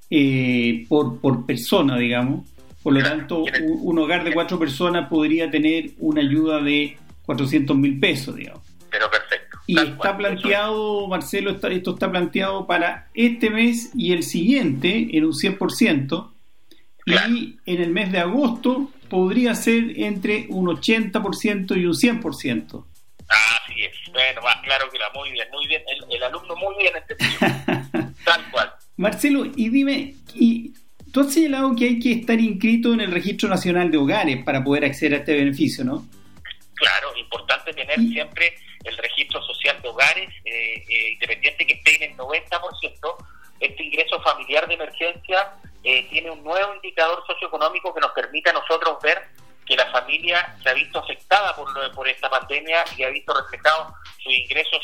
eh, 0.10 0.86
por, 0.88 1.20
por 1.20 1.46
persona, 1.46 1.98
digamos. 1.98 2.46
Por 2.84 2.94
lo 2.94 3.04
tanto, 3.04 3.44
un, 3.64 4.00
hogar 4.00 4.24
de 4.24 4.34
cuatro 4.34 4.58
personas 4.58 5.08
podría 5.08 5.52
tener 5.52 5.92
una 6.00 6.22
ayuda 6.22 6.62
de 6.62 6.98
400 7.26 7.78
mil 7.78 8.00
pesos, 8.00 8.36
digamos. 8.36 8.62
Pero 8.90 9.10
perfecto. 9.10 9.60
Y 9.68 9.80
está 9.80 10.18
planteado, 10.18 11.08
Marcelo, 11.08 11.52
esto 11.52 11.92
está 11.92 12.10
planteado 12.10 12.66
para 12.66 13.08
este 13.14 13.52
mes 13.52 13.92
y 13.96 14.14
el 14.14 14.24
siguiente 14.24 15.10
en 15.12 15.26
un 15.26 15.34
100%. 15.34 16.32
Y 17.06 17.60
en 17.66 17.82
el 17.82 17.90
mes 17.90 18.12
de 18.12 18.20
agosto 18.20 18.92
podría 19.10 19.56
ser 19.56 20.00
entre 20.00 20.48
un 20.50 20.68
80% 20.68 21.78
y 21.78 21.86
un 21.86 21.94
100%. 21.94 22.86
Así 23.28 23.84
es. 23.84 24.12
Bueno, 24.12 24.42
más 24.42 24.58
claro 24.62 24.90
que 24.92 24.98
la 25.00 25.10
muy 25.14 25.32
bien, 25.32 25.48
muy 25.52 25.68
bien. 25.68 25.84
El, 26.10 26.24
alumno 26.24 26.56
muy 26.56 26.76
bien 26.78 26.94
entendido. 26.96 27.81
Tal 28.32 28.52
cual. 28.52 28.74
Marcelo, 28.96 29.46
y 29.56 29.70
dime, 29.70 30.16
y 30.34 30.74
tú 31.12 31.20
has 31.20 31.34
señalado 31.34 31.76
que 31.76 31.86
hay 31.86 32.00
que 32.00 32.14
estar 32.14 32.40
inscrito 32.40 32.94
en 32.94 33.02
el 33.02 33.12
Registro 33.12 33.50
Nacional 33.50 33.92
de 33.92 33.98
Hogares 33.98 34.44
para 34.46 34.64
poder 34.64 34.86
acceder 34.86 35.16
a 35.16 35.18
este 35.18 35.34
beneficio, 35.34 35.84
¿no? 35.84 36.08
Claro, 36.76 37.16
importante 37.18 37.74
tener 37.74 38.00
siempre 38.00 38.56
el 38.86 38.98
registro 38.98 39.44
social 39.44 39.82
de 39.82 39.90
hogares, 39.90 40.30
eh, 40.46 40.84
eh, 40.90 41.12
independiente 41.14 41.68
que 41.68 41.74
esté 41.74 42.04
en 42.04 42.12
el 42.12 42.18
90%, 42.18 43.18
este 43.60 43.84
ingreso 43.84 44.22
familiar 44.22 44.68
de 44.68 44.74
emergencia 44.76 45.54
eh, 45.84 46.08
tiene 46.10 46.32
un 46.32 46.44
nuevo 46.44 46.74
indicador 46.76 47.24
socioeconómico 47.28 47.94
que 47.94 48.00
nos 48.00 48.12
permite 48.12 48.50
a 48.50 48.54
nosotros 48.54 48.98
ver 49.04 49.22
que 49.72 49.78
la 49.78 49.90
familia 49.90 50.54
se 50.62 50.70
ha 50.70 50.74
visto 50.74 51.00
afectada 51.00 51.56
por, 51.56 51.70
por 51.94 52.06
esta 52.06 52.30
pandemia 52.30 52.84
y 52.98 53.04
ha 53.04 53.10
visto 53.10 53.34
reflejados 53.34 53.94
sus 54.22 54.34
ingresos 54.34 54.82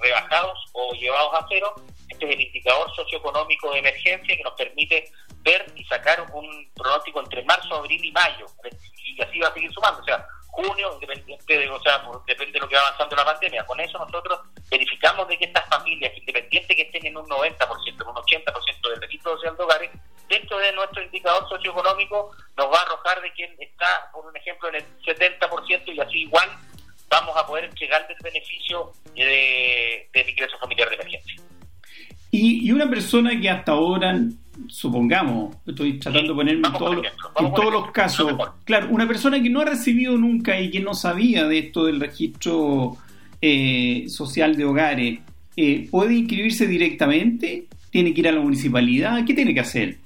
rebajados 0.00 0.56
o 0.72 0.92
llevados 0.92 1.34
a 1.34 1.46
cero. 1.48 1.74
Este 2.08 2.26
es 2.26 2.34
el 2.36 2.40
indicador 2.40 2.94
socioeconómico 2.94 3.72
de 3.72 3.80
emergencia 3.80 4.36
que 4.36 4.42
nos 4.44 4.54
permite 4.54 5.10
ver 5.42 5.66
y 5.74 5.84
sacar 5.84 6.24
un 6.32 6.70
pronóstico 6.76 7.18
entre 7.18 7.42
marzo, 7.42 7.74
abril 7.74 8.04
y 8.04 8.12
mayo. 8.12 8.46
Y 9.02 9.20
así 9.20 9.40
va 9.40 9.48
a 9.48 9.52
seguir 9.52 9.72
sumando. 9.72 10.00
O 10.00 10.04
sea, 10.04 10.24
junio, 10.46 10.92
independiente 10.94 11.58
de, 11.58 11.68
o 11.68 11.82
sea, 11.82 12.00
depende 12.24 12.52
de 12.52 12.60
lo 12.60 12.68
que 12.68 12.76
va 12.76 12.82
avanzando 12.82 13.16
la 13.16 13.24
pandemia. 13.24 13.66
Con 13.66 13.80
eso 13.80 13.98
nosotros 13.98 14.42
verificamos 14.70 15.26
de 15.26 15.38
que 15.38 15.46
estas 15.46 15.68
familias, 15.68 16.16
independiente 16.16 16.76
que 16.76 16.82
estén 16.82 17.04
en 17.04 17.16
un 17.16 17.26
90%, 17.26 17.56
en 17.84 18.08
un 18.08 18.14
80% 18.14 18.90
del 18.90 19.00
registro 19.00 19.32
social 19.32 19.56
de 19.56 19.64
hogares, 19.64 19.90
dentro 20.30 20.58
de 20.58 20.72
nuestro 20.72 21.02
indicador 21.02 21.46
socioeconómico 21.48 22.30
nos 22.56 22.66
va 22.66 22.78
a 22.78 22.82
arrojar 22.82 23.20
de 23.20 23.32
quien 23.32 23.50
está, 23.58 24.10
por 24.12 24.24
un 24.24 24.36
ejemplo, 24.36 24.68
en 24.68 24.76
el 24.76 24.84
70% 25.04 25.94
y 25.94 26.00
así 26.00 26.18
igual 26.20 26.48
vamos 27.10 27.36
a 27.36 27.44
poder 27.44 27.64
entregar 27.64 28.06
el 28.08 28.16
beneficio 28.22 28.92
de, 29.14 30.08
del 30.12 30.28
ingreso 30.28 30.56
familiar 30.58 30.88
de 30.88 30.94
emergencia. 30.94 31.42
Y, 32.30 32.68
y 32.68 32.70
una 32.70 32.88
persona 32.88 33.38
que 33.40 33.50
hasta 33.50 33.72
ahora 33.72 34.16
supongamos, 34.68 35.56
estoy 35.66 35.98
tratando 35.98 36.32
de 36.32 36.36
ponerme 36.36 36.68
en, 36.68 36.74
todos 37.54 37.72
los 37.72 37.90
casos, 37.90 38.32
claro, 38.64 38.88
una 38.90 39.08
persona 39.08 39.42
que 39.42 39.50
no 39.50 39.62
ha 39.62 39.64
recibido 39.64 40.16
nunca 40.16 40.60
y 40.60 40.70
que 40.70 40.80
no 40.80 40.94
sabía 40.94 41.46
de 41.46 41.58
esto 41.58 41.86
del 41.86 41.98
registro 41.98 42.96
eh, 43.40 44.04
social 44.08 44.56
de 44.56 44.64
hogares, 44.64 45.18
eh, 45.56 45.88
¿puede 45.90 46.14
inscribirse 46.14 46.66
directamente? 46.66 47.66
¿Tiene 47.90 48.14
que 48.14 48.20
ir 48.20 48.28
a 48.28 48.32
la 48.32 48.40
municipalidad? 48.40 49.24
¿Qué 49.24 49.34
tiene 49.34 49.54
que 49.54 49.60
hacer? 49.60 49.96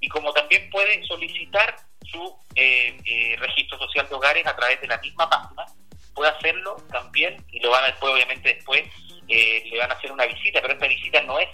y 0.00 0.08
como 0.08 0.32
también 0.32 0.70
puede 0.70 1.04
solicitar 1.06 1.76
su 2.10 2.34
eh, 2.54 2.98
eh, 3.04 3.36
registro 3.38 3.78
social 3.78 4.08
de 4.08 4.14
hogares 4.14 4.46
a 4.46 4.56
través 4.56 4.80
de 4.80 4.88
la 4.88 4.96
misma 4.98 5.28
página, 5.28 5.66
puede 6.14 6.30
hacerlo 6.30 6.76
también 6.90 7.44
y 7.50 7.60
lo 7.60 7.70
van 7.70 7.84
a 7.84 7.86
después, 7.88 8.12
obviamente 8.12 8.54
después 8.54 8.82
le 9.28 9.78
van 9.78 9.90
a 9.90 9.94
hacer 9.94 10.10
una 10.10 10.26
visita, 10.26 10.60
pero 10.60 10.74
esta 10.74 10.88
visita 10.88 11.22
no 11.22 11.38
es 11.38 11.48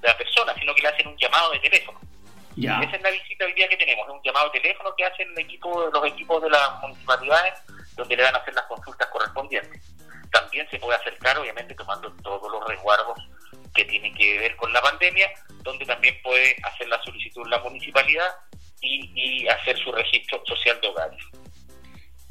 la 0.00 0.16
persona, 0.16 0.54
sino 0.58 0.74
que 0.74 0.82
le 0.82 0.88
hacen 0.88 1.08
un 1.08 1.16
llamado 1.16 1.50
de 1.52 1.58
teléfono. 1.58 2.00
Esa 2.56 2.96
es 2.96 3.02
la 3.02 3.10
visita 3.10 3.44
hoy 3.46 3.54
día 3.54 3.68
que 3.68 3.76
tenemos, 3.76 4.06
es 4.06 4.14
un 4.14 4.22
llamado 4.22 4.50
de 4.50 4.60
teléfono 4.60 4.94
que 4.96 5.04
hacen 5.04 5.30
el 5.30 5.38
equipo, 5.38 5.90
los 5.92 6.06
equipos 6.06 6.42
de 6.42 6.50
las 6.50 6.80
municipalidades, 6.82 7.54
donde 7.96 8.16
le 8.16 8.22
van 8.22 8.34
a 8.34 8.38
hacer 8.38 8.54
las 8.54 8.66
consultas 8.66 9.08
correspondientes. 9.08 9.82
También 10.30 10.68
se 10.70 10.78
puede 10.78 10.98
acercar, 10.98 11.38
obviamente, 11.38 11.74
tomando 11.74 12.12
todos 12.22 12.50
los 12.52 12.66
resguardos 12.68 13.18
que 13.74 13.84
tienen 13.86 14.14
que 14.14 14.38
ver 14.38 14.56
con 14.56 14.72
la 14.72 14.82
pandemia, 14.82 15.32
donde 15.62 15.84
también 15.86 16.20
puede 16.22 16.56
hacer 16.62 16.88
la 16.88 17.02
solicitud 17.02 17.42
en 17.44 17.50
la 17.50 17.58
municipalidad 17.60 18.30
y, 18.80 19.46
hacer 19.48 19.78
su 19.78 19.92
registro 19.92 20.42
social 20.46 20.80
de 20.80 20.88
hogares. 20.88 21.22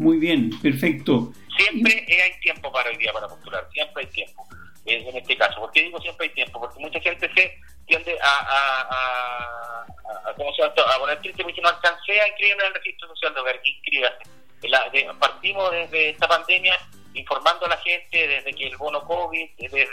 Muy 0.02 0.18
bien, 0.18 0.50
perfecto. 0.64 1.32
Siempre 1.56 2.06
hay 2.10 2.40
tiempo 2.42 2.72
para 2.72 2.90
hoy 2.90 2.98
día 2.98 3.14
para 3.14 3.28
postular, 3.28 3.68
siempre 3.72 4.04
hay 4.04 4.10
tiempo 4.10 4.48
en 4.86 5.16
este 5.16 5.38
caso. 5.38 5.60
¿Por 5.60 5.72
qué 5.72 5.84
digo 5.84 6.02
siempre 6.02 6.26
hay 6.26 6.34
tiempo? 6.34 6.60
Porque 6.60 6.80
mucha 6.80 7.00
gente 7.00 7.30
se 7.36 7.56
tiende 7.86 8.18
a, 8.20 8.26
a, 8.26 8.82
a, 8.82 10.30
a, 10.30 10.34
¿cómo 10.34 10.52
se 10.56 10.64
a 10.64 10.74
poner 10.74 11.22
triste 11.22 11.44
porque 11.44 11.62
no 11.62 11.70
alcancé 11.70 12.20
a 12.20 12.28
inscribirme 12.30 12.64
en 12.64 12.68
el 12.70 12.74
registro 12.74 13.08
social 13.10 13.34
de 13.36 13.40
hogar, 13.42 13.60
inscríbase. 13.64 15.16
partimos 15.20 15.72
desde 15.72 16.10
esta 16.10 16.28
pandemia 16.28 16.80
informando 17.14 17.68
a 17.68 17.70
la 17.70 17.78
gente 17.78 18.28
desde 18.28 18.54
que 18.54 18.70
el 18.70 18.78
bono 18.78 19.04
COVID, 19.04 19.50
desde, 19.60 19.86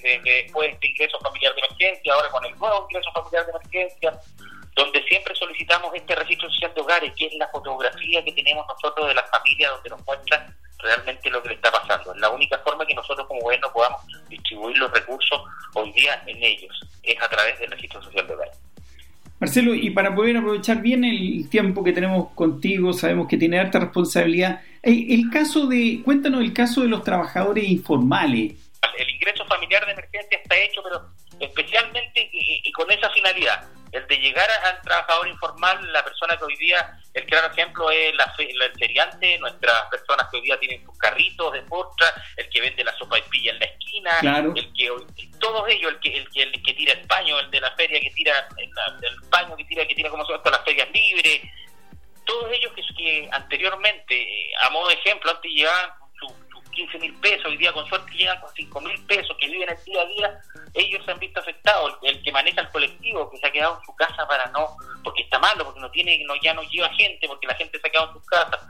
desde 0.00 0.20
después 0.22 0.74
este 0.74 0.86
ingreso 0.86 1.18
familiar 1.18 1.52
de 1.56 1.60
emergencia, 1.62 2.14
ahora 2.14 2.28
con 2.28 2.44
el 2.44 2.56
nuevo 2.56 2.86
ingreso 2.88 3.10
familiar 3.12 3.46
de 3.46 3.50
emergencia, 3.50 4.20
donde 4.76 5.02
siempre 5.04 5.34
solicitamos 5.34 5.90
este 5.94 6.14
registro 6.14 6.50
social 6.50 6.72
de 6.74 6.80
hogares, 6.82 7.12
que 7.16 7.26
es 7.26 7.34
la 7.34 7.48
fotografía 7.48 8.22
que 8.22 8.32
tenemos 8.32 8.66
nosotros 8.68 9.08
de 9.08 9.14
las 9.14 9.28
familias 9.30 9.72
donde 9.72 9.90
nos 9.90 10.06
muestran 10.06 10.54
realmente 10.78 11.30
lo 11.30 11.42
que 11.42 11.48
le 11.48 11.54
está 11.54 11.72
pasando. 11.72 12.14
Es 12.14 12.20
la 12.20 12.28
única 12.30 12.58
forma 12.58 12.86
que 12.86 12.94
nosotros 12.94 13.26
como 13.26 13.40
gobierno 13.40 13.72
podamos 13.72 14.02
distribuir 14.28 14.76
los 14.76 14.92
recursos 14.92 15.42
hoy 15.74 15.90
día 15.92 16.22
en 16.26 16.42
ellos, 16.42 16.78
es 17.02 17.20
a 17.20 17.28
través 17.28 17.58
del 17.58 17.70
registro 17.70 18.02
social 18.02 18.26
de 18.26 18.34
hogar. 18.34 18.50
Marcelo, 19.38 19.74
y 19.74 19.90
para 19.90 20.14
poder 20.14 20.38
aprovechar 20.38 20.80
bien 20.80 21.04
el 21.04 21.48
tiempo 21.50 21.84
que 21.84 21.92
tenemos 21.92 22.32
contigo, 22.34 22.92
sabemos 22.92 23.28
que 23.28 23.36
tiene 23.36 23.58
alta 23.58 23.78
responsabilidad. 23.78 24.60
El 24.82 25.28
caso 25.30 25.66
de, 25.66 26.00
cuéntanos 26.04 26.40
el 26.40 26.54
caso 26.54 26.82
de 26.82 26.88
los 26.88 27.02
trabajadores 27.02 27.64
informales. 27.64 28.54
El 28.96 29.10
ingreso 29.10 29.44
familiar 29.46 29.84
de 29.84 29.92
emergencia 29.92 30.38
está 30.38 30.56
hecho, 30.56 30.82
pero 30.82 31.02
especialmente 31.40 32.30
y, 32.32 32.72
con 32.72 32.90
esa 32.90 33.10
finalidad, 33.10 33.66
el 33.96 34.06
de 34.06 34.16
llegar 34.18 34.48
al 34.64 34.80
trabajador 34.82 35.28
informal, 35.28 35.92
la 35.92 36.04
persona 36.04 36.36
que 36.36 36.44
hoy 36.44 36.56
día, 36.56 36.98
el 37.14 37.24
claro 37.26 37.52
ejemplo 37.52 37.90
es 37.90 38.14
la, 38.14 38.32
el 38.38 38.78
feriante, 38.78 39.38
nuestras 39.38 39.88
personas 39.90 40.28
que 40.30 40.36
hoy 40.36 40.42
día 40.42 40.58
tienen 40.58 40.84
sus 40.84 40.96
carritos 40.98 41.52
de 41.52 41.62
postra, 41.62 42.12
el 42.36 42.48
que 42.50 42.60
vende 42.60 42.84
la 42.84 42.96
sopa 42.96 43.18
y 43.18 43.22
pilla 43.22 43.52
en 43.52 43.58
la 43.58 43.66
esquina, 43.66 44.20
el 44.54 44.72
que 44.72 44.90
todos 45.38 45.68
ellos, 45.68 45.92
el 45.92 46.00
que, 46.00 46.16
el 46.16 46.30
que, 46.30 46.42
el 46.42 46.62
que 46.62 46.74
tira 46.74 46.92
el 46.92 47.06
paño, 47.06 47.38
el 47.38 47.50
de 47.50 47.60
la 47.60 47.70
feria 47.72 48.00
que 48.00 48.10
tira 48.10 48.48
el, 48.58 49.28
paño 49.30 49.56
que 49.56 49.64
tira, 49.64 49.86
que 49.86 49.94
tira 49.94 50.10
como 50.10 50.24
se 50.26 50.32
llama, 50.32 50.50
las 50.50 50.64
ferias 50.64 50.88
libres, 50.92 51.40
todos 52.24 52.52
ellos 52.52 52.72
que, 52.74 52.82
que 52.94 53.28
anteriormente, 53.32 54.14
eh, 54.20 54.52
a 54.60 54.70
modo 54.70 54.88
de 54.88 54.94
ejemplo, 54.94 55.30
antes 55.30 55.50
llegaban 55.50 56.05
15 56.76 56.98
mil 56.98 57.14
pesos, 57.14 57.46
hoy 57.46 57.56
día 57.56 57.72
con 57.72 57.86
suerte 57.88 58.12
llegan 58.12 58.38
con 58.40 58.50
5 58.54 58.80
mil 58.82 59.06
pesos, 59.06 59.34
que 59.40 59.48
viven 59.48 59.68
el 59.68 59.84
día 59.84 60.02
a 60.02 60.06
día, 60.06 60.40
ellos 60.74 61.04
se 61.04 61.10
han 61.10 61.18
visto 61.18 61.40
afectados. 61.40 61.98
El, 62.02 62.22
que 62.22 62.30
maneja 62.30 62.60
el 62.60 62.68
colectivo, 62.68 63.30
que 63.30 63.38
se 63.38 63.46
ha 63.46 63.50
quedado 63.50 63.78
en 63.78 63.84
su 63.86 63.96
casa 63.96 64.28
para 64.28 64.46
no, 64.48 64.76
porque 65.02 65.22
está 65.22 65.38
malo, 65.38 65.64
porque 65.64 65.80
no 65.80 65.90
tiene, 65.90 66.22
no, 66.24 66.34
ya 66.36 66.52
no 66.52 66.62
lleva 66.64 66.92
gente, 66.94 67.26
porque 67.26 67.46
la 67.46 67.54
gente 67.54 67.80
se 67.80 67.86
ha 67.86 67.90
quedado 67.90 68.08
en 68.08 68.12
sus 68.14 68.26
casas, 68.26 68.60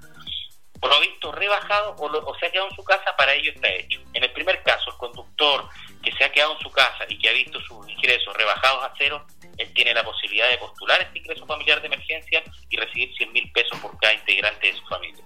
por 0.81 0.91
lo 0.91 1.01
visto 1.01 1.33
rebajado 1.33 1.97
o, 1.99 2.39
se 2.39 2.47
ha 2.47 2.51
quedado 2.53 2.69
en 2.69 2.77
su 2.77 2.85
casa, 2.85 3.17
para 3.17 3.35
ello 3.35 3.51
está 3.53 3.69
hecho. 3.69 4.01
En 4.13 4.23
el 4.23 4.33
primer 4.33 4.63
caso, 4.63 4.91
el 4.91 4.97
conductor 4.97 5.69
que 6.03 6.13
se 6.13 6.25
ha 6.25 6.31
quedado 6.31 6.53
en 6.53 6.61
su 6.61 6.71
casa 6.71 7.05
y 7.09 7.19
que 7.19 7.29
ha 7.29 7.33
visto 7.33 7.61
sus 7.63 7.89
ingresos 7.89 8.37
rebajados 8.37 8.85
a 8.85 8.93
cero, 8.97 9.27
él 9.59 9.73
tiene 9.75 9.95
la 9.95 10.05
posibilidad 10.05 10.49
de 10.49 10.59
postular 10.59 11.01
este 11.01 11.19
ingreso 11.19 11.47
familiar 11.47 11.81
de 11.81 11.87
emergencia 11.87 12.45
y 12.69 12.77
recibir 12.77 13.13
100 13.17 13.33
mil 13.33 13.51
pesos 13.53 13.79
por 13.81 13.99
cada 13.99 14.15
integrante 14.15 14.69
de 14.69 14.79
su 14.79 14.87
familia. 14.87 15.25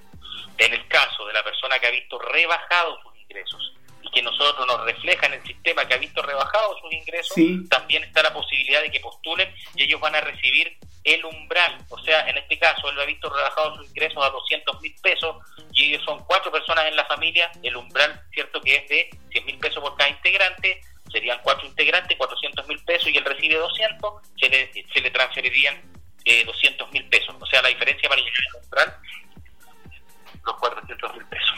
En 0.59 0.73
el 0.73 0.87
caso 0.89 1.27
de 1.27 1.33
la 1.33 1.43
persona 1.43 1.79
que 1.79 1.87
ha 1.87 1.91
visto 1.91 2.19
rebajados 2.19 3.01
sus 3.03 3.17
ingresos 3.19 3.75
y 4.03 4.11
que 4.11 4.23
nosotros 4.23 4.67
nos 4.67 4.85
refleja 4.85 5.27
en 5.27 5.35
el 5.35 5.43
sistema 5.47 5.87
que 5.87 5.95
ha 5.95 5.99
visto 5.99 6.23
rebajados 6.23 6.79
sus 6.81 6.93
ingresos, 6.93 7.35
también 7.69 8.05
está 8.05 8.23
la 8.23 8.33
posibilidad 8.33 8.83
de 8.83 8.91
que 8.91 9.01
postulen 9.01 9.53
y 9.75 9.85
ellos 9.85 10.01
van 10.01 10.15
a 10.15 10.21
recibir 10.21 10.77
el 11.05 11.25
umbral. 11.25 11.79
O 11.89 11.99
sea, 11.99 12.29
en 12.29 12.37
este 12.37 12.59
caso, 12.59 12.91
él 12.91 13.01
ha 13.01 13.05
visto 13.05 13.31
rebajados 13.31 13.79
sus 13.79 13.89
ingresos 13.89 14.25
a 14.25 14.31
200 14.31 14.81
mil 14.81 14.95
pesos 15.03 15.37
y 15.73 15.89
ellos 15.89 16.05
son 16.05 16.23
cuatro 16.25 16.53
personas 16.53 16.87
en 16.87 16.97
la 16.97 17.05
familia. 17.07 17.51
El 17.63 17.77
umbral, 17.77 18.23
cierto 18.33 18.61
que 18.61 18.77
es 18.77 18.89
de 18.89 19.11
100 19.33 19.45
mil 19.47 19.59
pesos 19.59 19.83
por 19.83 19.97
cada 19.97 20.11
integrante, 20.11 20.81
serían 21.11 21.41
cuatro 21.43 21.67
integrantes, 21.67 22.17
400 22.17 22.67
mil 22.69 22.83
pesos 22.85 23.09
y 23.09 23.17
él 23.17 23.25
recibe 23.25 23.57
200, 23.57 24.15
se 24.39 24.49
le, 24.49 24.73
se 24.73 25.01
le 25.01 25.11
transferirían 25.11 25.81
eh, 26.25 26.45
200 26.45 26.93
mil 26.93 27.05
pesos. 27.09 27.35
O 27.41 27.47
sea, 27.47 27.63
la 27.63 27.69
diferencia 27.69 28.09
para 28.09 28.21
llegar 28.21 28.41
al 28.55 28.63
umbral 28.63 28.97
los 30.45 30.57
400 30.57 31.15
mil 31.15 31.25
pesos. 31.27 31.55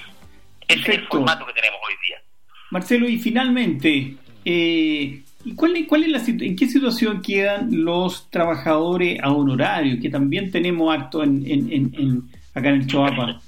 Ese 0.68 0.81
es 0.81 0.99
el 0.99 1.07
formato 1.07 1.47
que 1.47 1.53
tenemos 1.53 1.81
hoy 1.87 1.95
día. 2.07 2.23
Marcelo, 2.71 3.09
y 3.09 3.18
finalmente, 3.18 4.16
eh, 4.45 5.23
cuál, 5.57 5.75
cuál 5.87 6.05
es 6.05 6.09
la, 6.09 6.18
¿en 6.18 6.57
qué 6.57 6.66
situación 6.66 7.21
quedan 7.21 7.85
los 7.85 8.31
trabajadores 8.31 9.21
a 9.23 9.31
honorario, 9.31 10.01
que 10.01 10.09
también 10.09 10.51
tenemos 10.51 10.95
harto 10.95 11.23
en, 11.23 11.45
en, 11.47 12.31
acá 12.55 12.68
en 12.71 12.75
el 12.77 12.87
Choapa? 12.87 13.40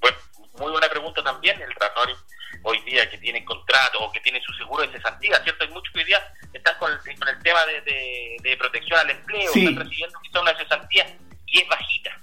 Bueno, 0.00 0.18
muy 0.58 0.70
buena 0.70 0.88
pregunta 0.88 1.22
también. 1.22 1.60
El 1.62 1.74
trabajador 1.74 2.16
hoy 2.62 2.80
día 2.82 3.08
que 3.10 3.18
tiene 3.18 3.44
contrato 3.44 4.00
o 4.00 4.12
que 4.12 4.20
tiene 4.20 4.40
su 4.42 4.52
seguro 4.54 4.82
de 4.82 4.92
cesantía, 4.92 5.42
¿cierto? 5.42 5.64
Hay 5.64 5.70
muchos 5.70 5.92
que 5.92 6.00
hoy 6.00 6.06
día 6.06 6.20
están 6.52 6.78
con 6.78 6.92
el, 6.92 7.18
con 7.18 7.28
el 7.28 7.42
tema 7.42 7.60
de, 7.66 8.36
de, 8.42 8.56
protección 8.56 8.98
al 8.98 9.10
empleo, 9.10 9.50
están 9.54 9.76
recibiendo 9.76 10.18
quizá 10.22 10.40
una 10.40 10.56
cesantía 10.56 11.06
y 11.46 11.58
es 11.58 11.68
bajita. 11.68 12.21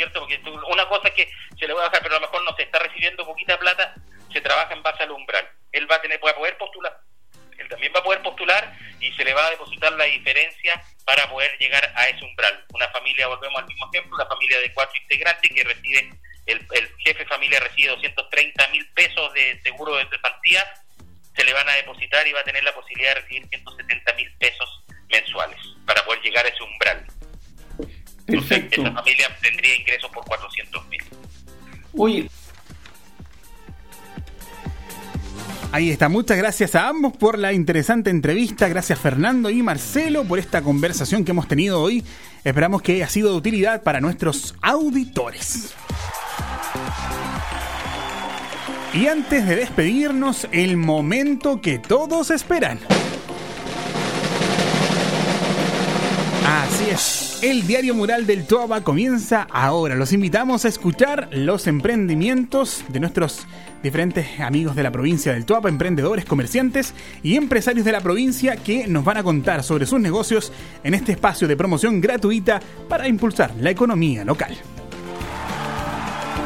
¿Cierto? 0.00 0.20
Porque 0.20 0.40
una 0.72 0.88
cosa 0.88 1.08
es 1.08 1.14
que 1.14 1.30
se 1.58 1.66
le 1.66 1.74
va 1.74 1.82
a 1.82 1.88
bajar, 1.88 2.02
pero 2.02 2.16
a 2.16 2.20
lo 2.20 2.26
mejor 2.26 2.42
no 2.42 2.56
se 2.56 2.62
está 2.62 2.78
recibiendo 2.78 3.26
poquita 3.26 3.58
plata, 3.58 3.94
se 4.32 4.40
trabaja 4.40 4.72
en 4.72 4.82
base 4.82 5.02
al 5.02 5.10
umbral. 5.10 5.46
Él 5.72 5.90
va 5.90 5.96
a 5.96 6.00
tener, 6.00 6.18
va 6.24 6.30
a 6.30 6.36
poder 6.36 6.56
postular, 6.56 6.98
él 7.58 7.68
también 7.68 7.92
va 7.94 8.00
a 8.00 8.04
poder 8.04 8.22
postular 8.22 8.74
y 8.98 9.12
se 9.12 9.24
le 9.24 9.34
va 9.34 9.46
a 9.46 9.50
depositar 9.50 9.92
la 9.92 10.04
diferencia 10.04 10.82
para 11.04 11.28
poder 11.28 11.54
llegar 11.58 11.92
a 11.94 12.08
ese 12.08 12.24
umbral. 12.24 12.64
Una 12.72 12.88
familia, 12.88 13.26
volvemos 13.26 13.60
al 13.60 13.66
mismo 13.66 13.90
ejemplo, 13.92 14.16
una 14.16 14.26
familia 14.26 14.58
de 14.60 14.72
cuatro 14.72 14.96
integrantes 15.02 15.50
que 15.54 15.64
recibe, 15.64 16.10
el, 16.46 16.66
el 16.72 16.88
jefe 17.04 17.18
de 17.18 17.26
familia 17.26 17.60
recibe 17.60 17.90
230 17.90 18.68
mil 18.68 18.90
pesos 18.92 19.34
de 19.34 19.60
seguro 19.62 19.96
de 19.96 20.08
cesantía, 20.08 20.64
se 21.36 21.44
le 21.44 21.52
van 21.52 21.68
a 21.68 21.74
depositar 21.74 22.26
y 22.26 22.32
va 22.32 22.40
a 22.40 22.44
tener 22.44 22.64
la 22.64 22.74
posibilidad 22.74 23.14
de 23.14 23.20
recibir 23.20 23.46
170 23.48 24.14
mil 24.14 24.32
pesos 24.38 24.82
mensuales 25.10 25.60
para 25.84 26.02
poder 26.06 26.22
llegar 26.22 26.46
a 26.46 26.48
ese 26.48 26.62
umbral. 26.62 27.06
Perfecto. 28.30 28.82
esa 28.82 28.92
familia 28.92 29.36
tendría 29.42 29.76
ingresos 29.76 30.10
por 30.10 30.24
400 30.24 30.88
mil. 30.88 31.00
Oye. 31.96 32.30
Ahí 35.72 35.90
está, 35.90 36.08
muchas 36.08 36.36
gracias 36.36 36.74
a 36.74 36.88
ambos 36.88 37.16
por 37.16 37.38
la 37.38 37.52
interesante 37.52 38.10
entrevista, 38.10 38.66
gracias 38.66 38.98
Fernando 38.98 39.50
y 39.50 39.62
Marcelo 39.62 40.24
por 40.24 40.40
esta 40.40 40.62
conversación 40.62 41.24
que 41.24 41.30
hemos 41.30 41.46
tenido 41.46 41.80
hoy. 41.80 42.04
Esperamos 42.42 42.82
que 42.82 42.94
haya 42.94 43.08
sido 43.08 43.30
de 43.30 43.36
utilidad 43.36 43.82
para 43.84 44.00
nuestros 44.00 44.56
auditores. 44.62 45.72
Y 48.92 49.06
antes 49.06 49.46
de 49.46 49.54
despedirnos, 49.54 50.48
el 50.50 50.76
momento 50.76 51.60
que 51.60 51.78
todos 51.78 52.32
esperan. 52.32 52.80
Así 56.44 56.90
es. 56.90 57.19
El 57.42 57.66
diario 57.66 57.94
mural 57.94 58.26
del 58.26 58.46
Toaba 58.46 58.82
comienza 58.82 59.46
ahora. 59.50 59.94
Los 59.94 60.12
invitamos 60.12 60.66
a 60.66 60.68
escuchar 60.68 61.30
los 61.32 61.66
emprendimientos 61.66 62.84
de 62.88 63.00
nuestros 63.00 63.46
diferentes 63.82 64.38
amigos 64.40 64.76
de 64.76 64.82
la 64.82 64.90
provincia 64.90 65.32
del 65.32 65.46
Toaba, 65.46 65.70
emprendedores, 65.70 66.26
comerciantes 66.26 66.92
y 67.22 67.36
empresarios 67.36 67.86
de 67.86 67.92
la 67.92 68.02
provincia 68.02 68.56
que 68.56 68.86
nos 68.86 69.06
van 69.06 69.16
a 69.16 69.22
contar 69.22 69.62
sobre 69.62 69.86
sus 69.86 70.00
negocios 70.00 70.52
en 70.84 70.92
este 70.92 71.12
espacio 71.12 71.48
de 71.48 71.56
promoción 71.56 72.02
gratuita 72.02 72.60
para 72.90 73.08
impulsar 73.08 73.54
la 73.58 73.70
economía 73.70 74.22
local. 74.22 74.54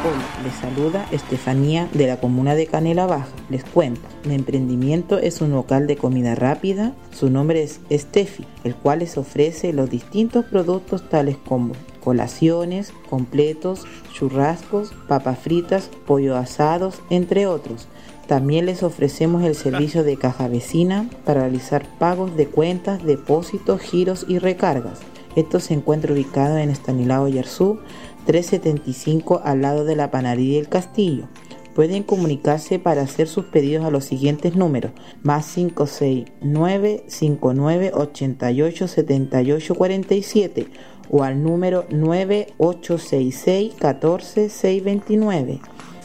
Hola, 0.05 0.43
les 0.43 0.53
saluda 0.53 1.07
Estefanía 1.11 1.89
de 1.91 2.05
la 2.05 2.19
comuna 2.19 2.53
de 2.53 2.67
Canela 2.67 3.07
Baja. 3.07 3.25
Les 3.49 3.63
cuento, 3.63 4.01
mi 4.25 4.35
emprendimiento 4.35 5.17
es 5.17 5.41
un 5.41 5.49
local 5.49 5.87
de 5.87 5.97
comida 5.97 6.35
rápida. 6.35 6.93
Su 7.09 7.31
nombre 7.31 7.63
es 7.63 7.79
Estefi, 7.89 8.45
el 8.63 8.75
cual 8.75 8.99
les 8.99 9.17
ofrece 9.17 9.73
los 9.73 9.89
distintos 9.89 10.45
productos 10.45 11.09
tales 11.09 11.37
como 11.47 11.73
colaciones, 12.03 12.93
completos, 13.09 13.85
churrascos, 14.13 14.93
papas 15.07 15.39
fritas, 15.39 15.89
pollo 16.05 16.35
asados, 16.35 17.01
entre 17.09 17.47
otros. 17.47 17.87
También 18.27 18.67
les 18.67 18.83
ofrecemos 18.83 19.43
el 19.43 19.55
servicio 19.55 20.03
de 20.03 20.17
caja 20.17 20.47
vecina 20.47 21.09
para 21.25 21.41
realizar 21.41 21.83
pagos 21.97 22.37
de 22.37 22.45
cuentas, 22.45 23.03
depósitos, 23.03 23.81
giros 23.81 24.23
y 24.27 24.37
recargas. 24.37 24.99
Esto 25.35 25.59
se 25.59 25.73
encuentra 25.73 26.13
ubicado 26.13 26.57
en 26.57 26.69
Estanilao 26.69 27.27
Yarzú, 27.27 27.79
375 28.25 29.41
al 29.43 29.61
lado 29.61 29.85
de 29.85 29.95
la 29.95 30.11
panadería 30.11 30.57
del 30.57 30.69
Castillo. 30.69 31.27
Pueden 31.73 32.03
comunicarse 32.03 32.79
para 32.79 33.01
hacer 33.01 33.27
sus 33.27 33.45
pedidos 33.45 33.85
a 33.85 33.91
los 33.91 34.05
siguientes 34.05 34.55
números: 34.55 34.91
más 35.23 35.53
569 35.53 37.03
59 37.07 37.91
88 37.93 38.87
78 38.87 39.75
47 39.75 40.67
o 41.09 41.23
al 41.23 41.43
número 41.43 41.85
9866 41.89 43.73
14 43.77 44.49
629. 44.49 45.59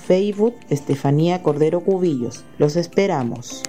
Facebook 0.06 0.56
Estefanía 0.68 1.42
Cordero 1.42 1.80
Cubillos. 1.80 2.44
Los 2.58 2.74
esperamos. 2.74 3.62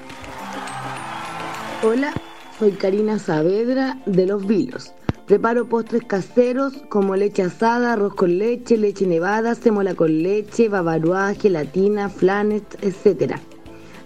Hola, 1.84 2.14
soy 2.58 2.72
Karina 2.72 3.20
Saavedra 3.20 4.00
de 4.08 4.26
Los 4.26 4.48
Vilos. 4.48 4.94
Preparo 5.32 5.64
postres 5.64 6.04
caseros 6.04 6.74
como 6.90 7.16
leche 7.16 7.44
asada, 7.44 7.94
arroz 7.94 8.16
con 8.16 8.38
leche, 8.38 8.76
leche 8.76 9.08
nevada, 9.08 9.56
semola 9.56 9.96
con 9.96 10.22
leche, 10.22 10.68
bavarois, 10.68 11.40
gelatina, 11.40 12.10
flanes, 12.10 12.64
etc. 12.82 13.38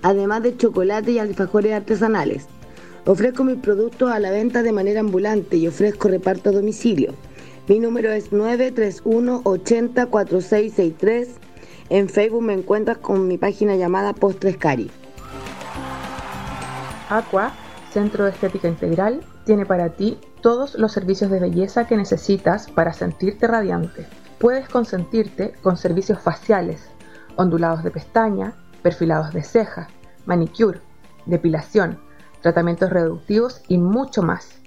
Además 0.03 0.43
de 0.43 0.55
chocolate 0.55 1.13
y 1.13 1.17
alfajores 1.17 1.73
artesanales. 1.73 2.45
Ofrezco 3.07 3.43
mis 3.43 3.57
productos 3.57 4.11
a 4.11 4.19
la 4.19 4.29
venta 4.29 4.61
de 4.61 4.71
manera 4.71 4.99
ambulante 4.99 5.57
y 5.57 5.67
ofrezco 5.67 6.09
reparto 6.09 6.51
a 6.51 6.53
domicilio. 6.53 7.15
Mi 7.67 7.79
número 7.79 8.11
es 8.11 8.31
931 8.31 9.41
80 9.43 10.05
4663. 10.05 11.29
En 11.89 12.07
Facebook 12.07 12.43
me 12.43 12.53
encuentras 12.53 12.99
con 12.99 13.27
mi 13.27 13.39
página 13.39 13.75
llamada 13.75 14.13
Postres 14.13 14.57
Cari. 14.57 14.91
Aqua, 17.09 17.51
Centro 17.91 18.25
de 18.25 18.29
Estética 18.29 18.67
Integral, 18.67 19.21
tiene 19.43 19.65
para 19.65 19.89
ti 19.89 20.19
todos 20.45 20.75
los 20.75 20.91
servicios 20.91 21.31
de 21.31 21.39
belleza 21.39 21.88
que 21.88 21.97
necesitas 21.97 22.69
para 22.69 22.93
sentirte 22.93 23.47
radiante. 23.47 24.05
Puedes 24.38 24.69
consentirte 24.69 25.55
con 25.63 25.75
servicios 25.75 26.19
faciales, 26.19 26.88
ondulados 27.36 27.84
de 27.84 27.89
pestaña, 27.89 28.53
perfilados 28.84 29.34
de 29.34 29.41
ceja, 29.41 29.88
manicure, 30.27 30.81
depilación, 31.25 31.99
tratamientos 32.41 32.91
reductivos 32.91 33.63
y 33.67 33.79
mucho 33.79 34.21
más. 34.21 34.60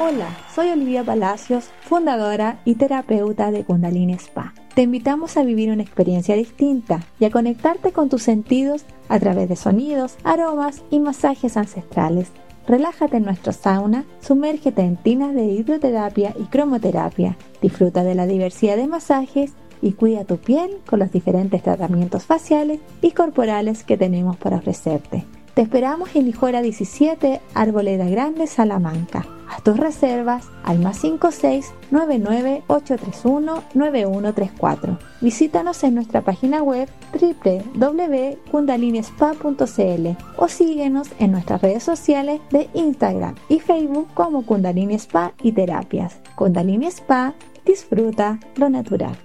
Hola, 0.00 0.28
soy 0.54 0.68
Olivia 0.68 1.02
Palacios, 1.02 1.70
fundadora 1.82 2.60
y 2.64 2.76
terapeuta 2.76 3.50
de 3.50 3.64
Kundalini 3.64 4.14
Spa. 4.14 4.54
Te 4.74 4.82
invitamos 4.82 5.36
a 5.36 5.42
vivir 5.42 5.72
una 5.72 5.82
experiencia 5.82 6.36
distinta 6.36 7.00
y 7.18 7.24
a 7.24 7.30
conectarte 7.30 7.90
con 7.90 8.08
tus 8.08 8.22
sentidos 8.22 8.84
a 9.08 9.18
través 9.18 9.48
de 9.48 9.56
sonidos, 9.56 10.16
aromas 10.22 10.84
y 10.90 11.00
masajes 11.00 11.56
ancestrales. 11.56 12.30
Relájate 12.68 13.16
en 13.16 13.24
nuestro 13.24 13.52
sauna, 13.52 14.04
sumérgete 14.20 14.82
en 14.82 14.96
tinas 14.96 15.34
de 15.34 15.46
hidroterapia 15.46 16.32
y 16.38 16.44
cromoterapia. 16.44 17.36
Disfruta 17.60 18.04
de 18.04 18.14
la 18.14 18.26
diversidad 18.26 18.76
de 18.76 18.86
masajes 18.86 19.54
y 19.82 19.92
cuida 19.92 20.24
tu 20.24 20.38
piel 20.38 20.78
con 20.86 20.98
los 20.98 21.12
diferentes 21.12 21.62
tratamientos 21.62 22.24
faciales 22.24 22.80
y 23.02 23.12
corporales 23.12 23.84
que 23.84 23.96
tenemos 23.96 24.36
para 24.36 24.56
ofrecerte. 24.56 25.26
Te 25.58 25.62
esperamos 25.62 26.14
en 26.14 26.26
Lijora 26.26 26.62
17, 26.62 27.40
Arboleda 27.52 28.08
Grande, 28.08 28.46
Salamanca. 28.46 29.26
Haz 29.48 29.64
tus 29.64 29.76
reservas 29.76 30.46
al 30.62 30.78
más 30.78 30.98
56 30.98 31.74
99 31.90 32.62
831 32.68 33.64
9134. 33.74 34.98
Visítanos 35.20 35.82
en 35.82 35.96
nuestra 35.96 36.22
página 36.22 36.62
web 36.62 36.88
www.kundalinispa.cl 37.12 40.08
o 40.36 40.48
síguenos 40.48 41.08
en 41.18 41.32
nuestras 41.32 41.60
redes 41.60 41.82
sociales 41.82 42.40
de 42.50 42.70
Instagram 42.74 43.34
y 43.48 43.58
Facebook 43.58 44.06
como 44.14 44.46
Kundalini 44.46 44.94
Spa 44.94 45.32
y 45.42 45.50
Terapias. 45.50 46.20
Kundalini 46.36 46.86
Spa, 46.86 47.34
disfruta 47.64 48.38
lo 48.54 48.70
natural. 48.70 49.16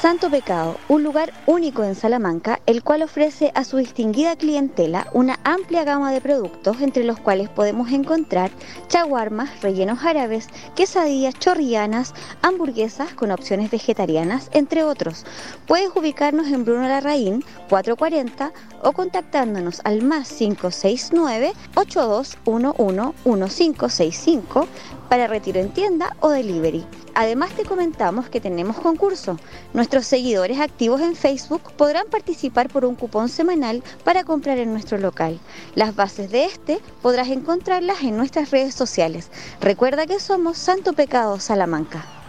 Santo 0.00 0.30
Pecado, 0.30 0.78
un 0.88 1.02
lugar 1.04 1.30
único 1.44 1.84
en 1.84 1.94
Salamanca, 1.94 2.60
el 2.64 2.82
cual 2.82 3.02
ofrece 3.02 3.52
a 3.54 3.64
su 3.64 3.76
distinguida 3.76 4.34
clientela 4.34 5.06
una 5.12 5.38
amplia 5.44 5.84
gama 5.84 6.10
de 6.10 6.22
productos, 6.22 6.80
entre 6.80 7.04
los 7.04 7.20
cuales 7.20 7.50
podemos 7.50 7.92
encontrar 7.92 8.50
chaguarmas, 8.88 9.60
rellenos 9.60 10.02
árabes, 10.02 10.48
quesadillas 10.74 11.38
chorrianas, 11.38 12.14
hamburguesas 12.40 13.12
con 13.12 13.30
opciones 13.30 13.70
vegetarianas, 13.70 14.48
entre 14.54 14.84
otros. 14.84 15.26
Puedes 15.66 15.90
ubicarnos 15.94 16.46
en 16.46 16.64
Bruno 16.64 16.88
Larraín, 16.88 17.44
440, 17.68 18.54
o 18.82 18.92
contactándonos 18.92 19.82
al 19.84 20.00
más 20.00 20.32
569 20.32 21.52
8211 21.74 23.12
1565 23.26 24.66
para 25.10 25.26
retiro 25.26 25.60
en 25.60 25.68
tienda 25.74 26.16
o 26.20 26.30
delivery. 26.30 26.86
Además 27.14 27.50
te 27.50 27.64
comentamos 27.64 28.30
que 28.30 28.40
tenemos 28.40 28.76
concurso. 28.76 29.36
Nuestros 29.74 30.06
seguidores 30.06 30.60
activos 30.60 31.00
en 31.00 31.16
Facebook 31.16 31.72
podrán 31.76 32.06
participar 32.06 32.68
por 32.68 32.84
un 32.84 32.94
cupón 32.94 33.28
semanal 33.28 33.82
para 34.04 34.24
comprar 34.24 34.58
en 34.58 34.72
nuestro 34.72 34.96
local. 34.96 35.38
Las 35.74 35.96
bases 35.96 36.30
de 36.30 36.44
este 36.44 36.78
podrás 37.02 37.28
encontrarlas 37.28 38.02
en 38.02 38.16
nuestras 38.16 38.52
redes 38.52 38.74
sociales. 38.74 39.30
Recuerda 39.60 40.06
que 40.06 40.20
somos 40.20 40.56
Santo 40.56 40.92
Pecado 40.92 41.40
Salamanca. 41.40 42.19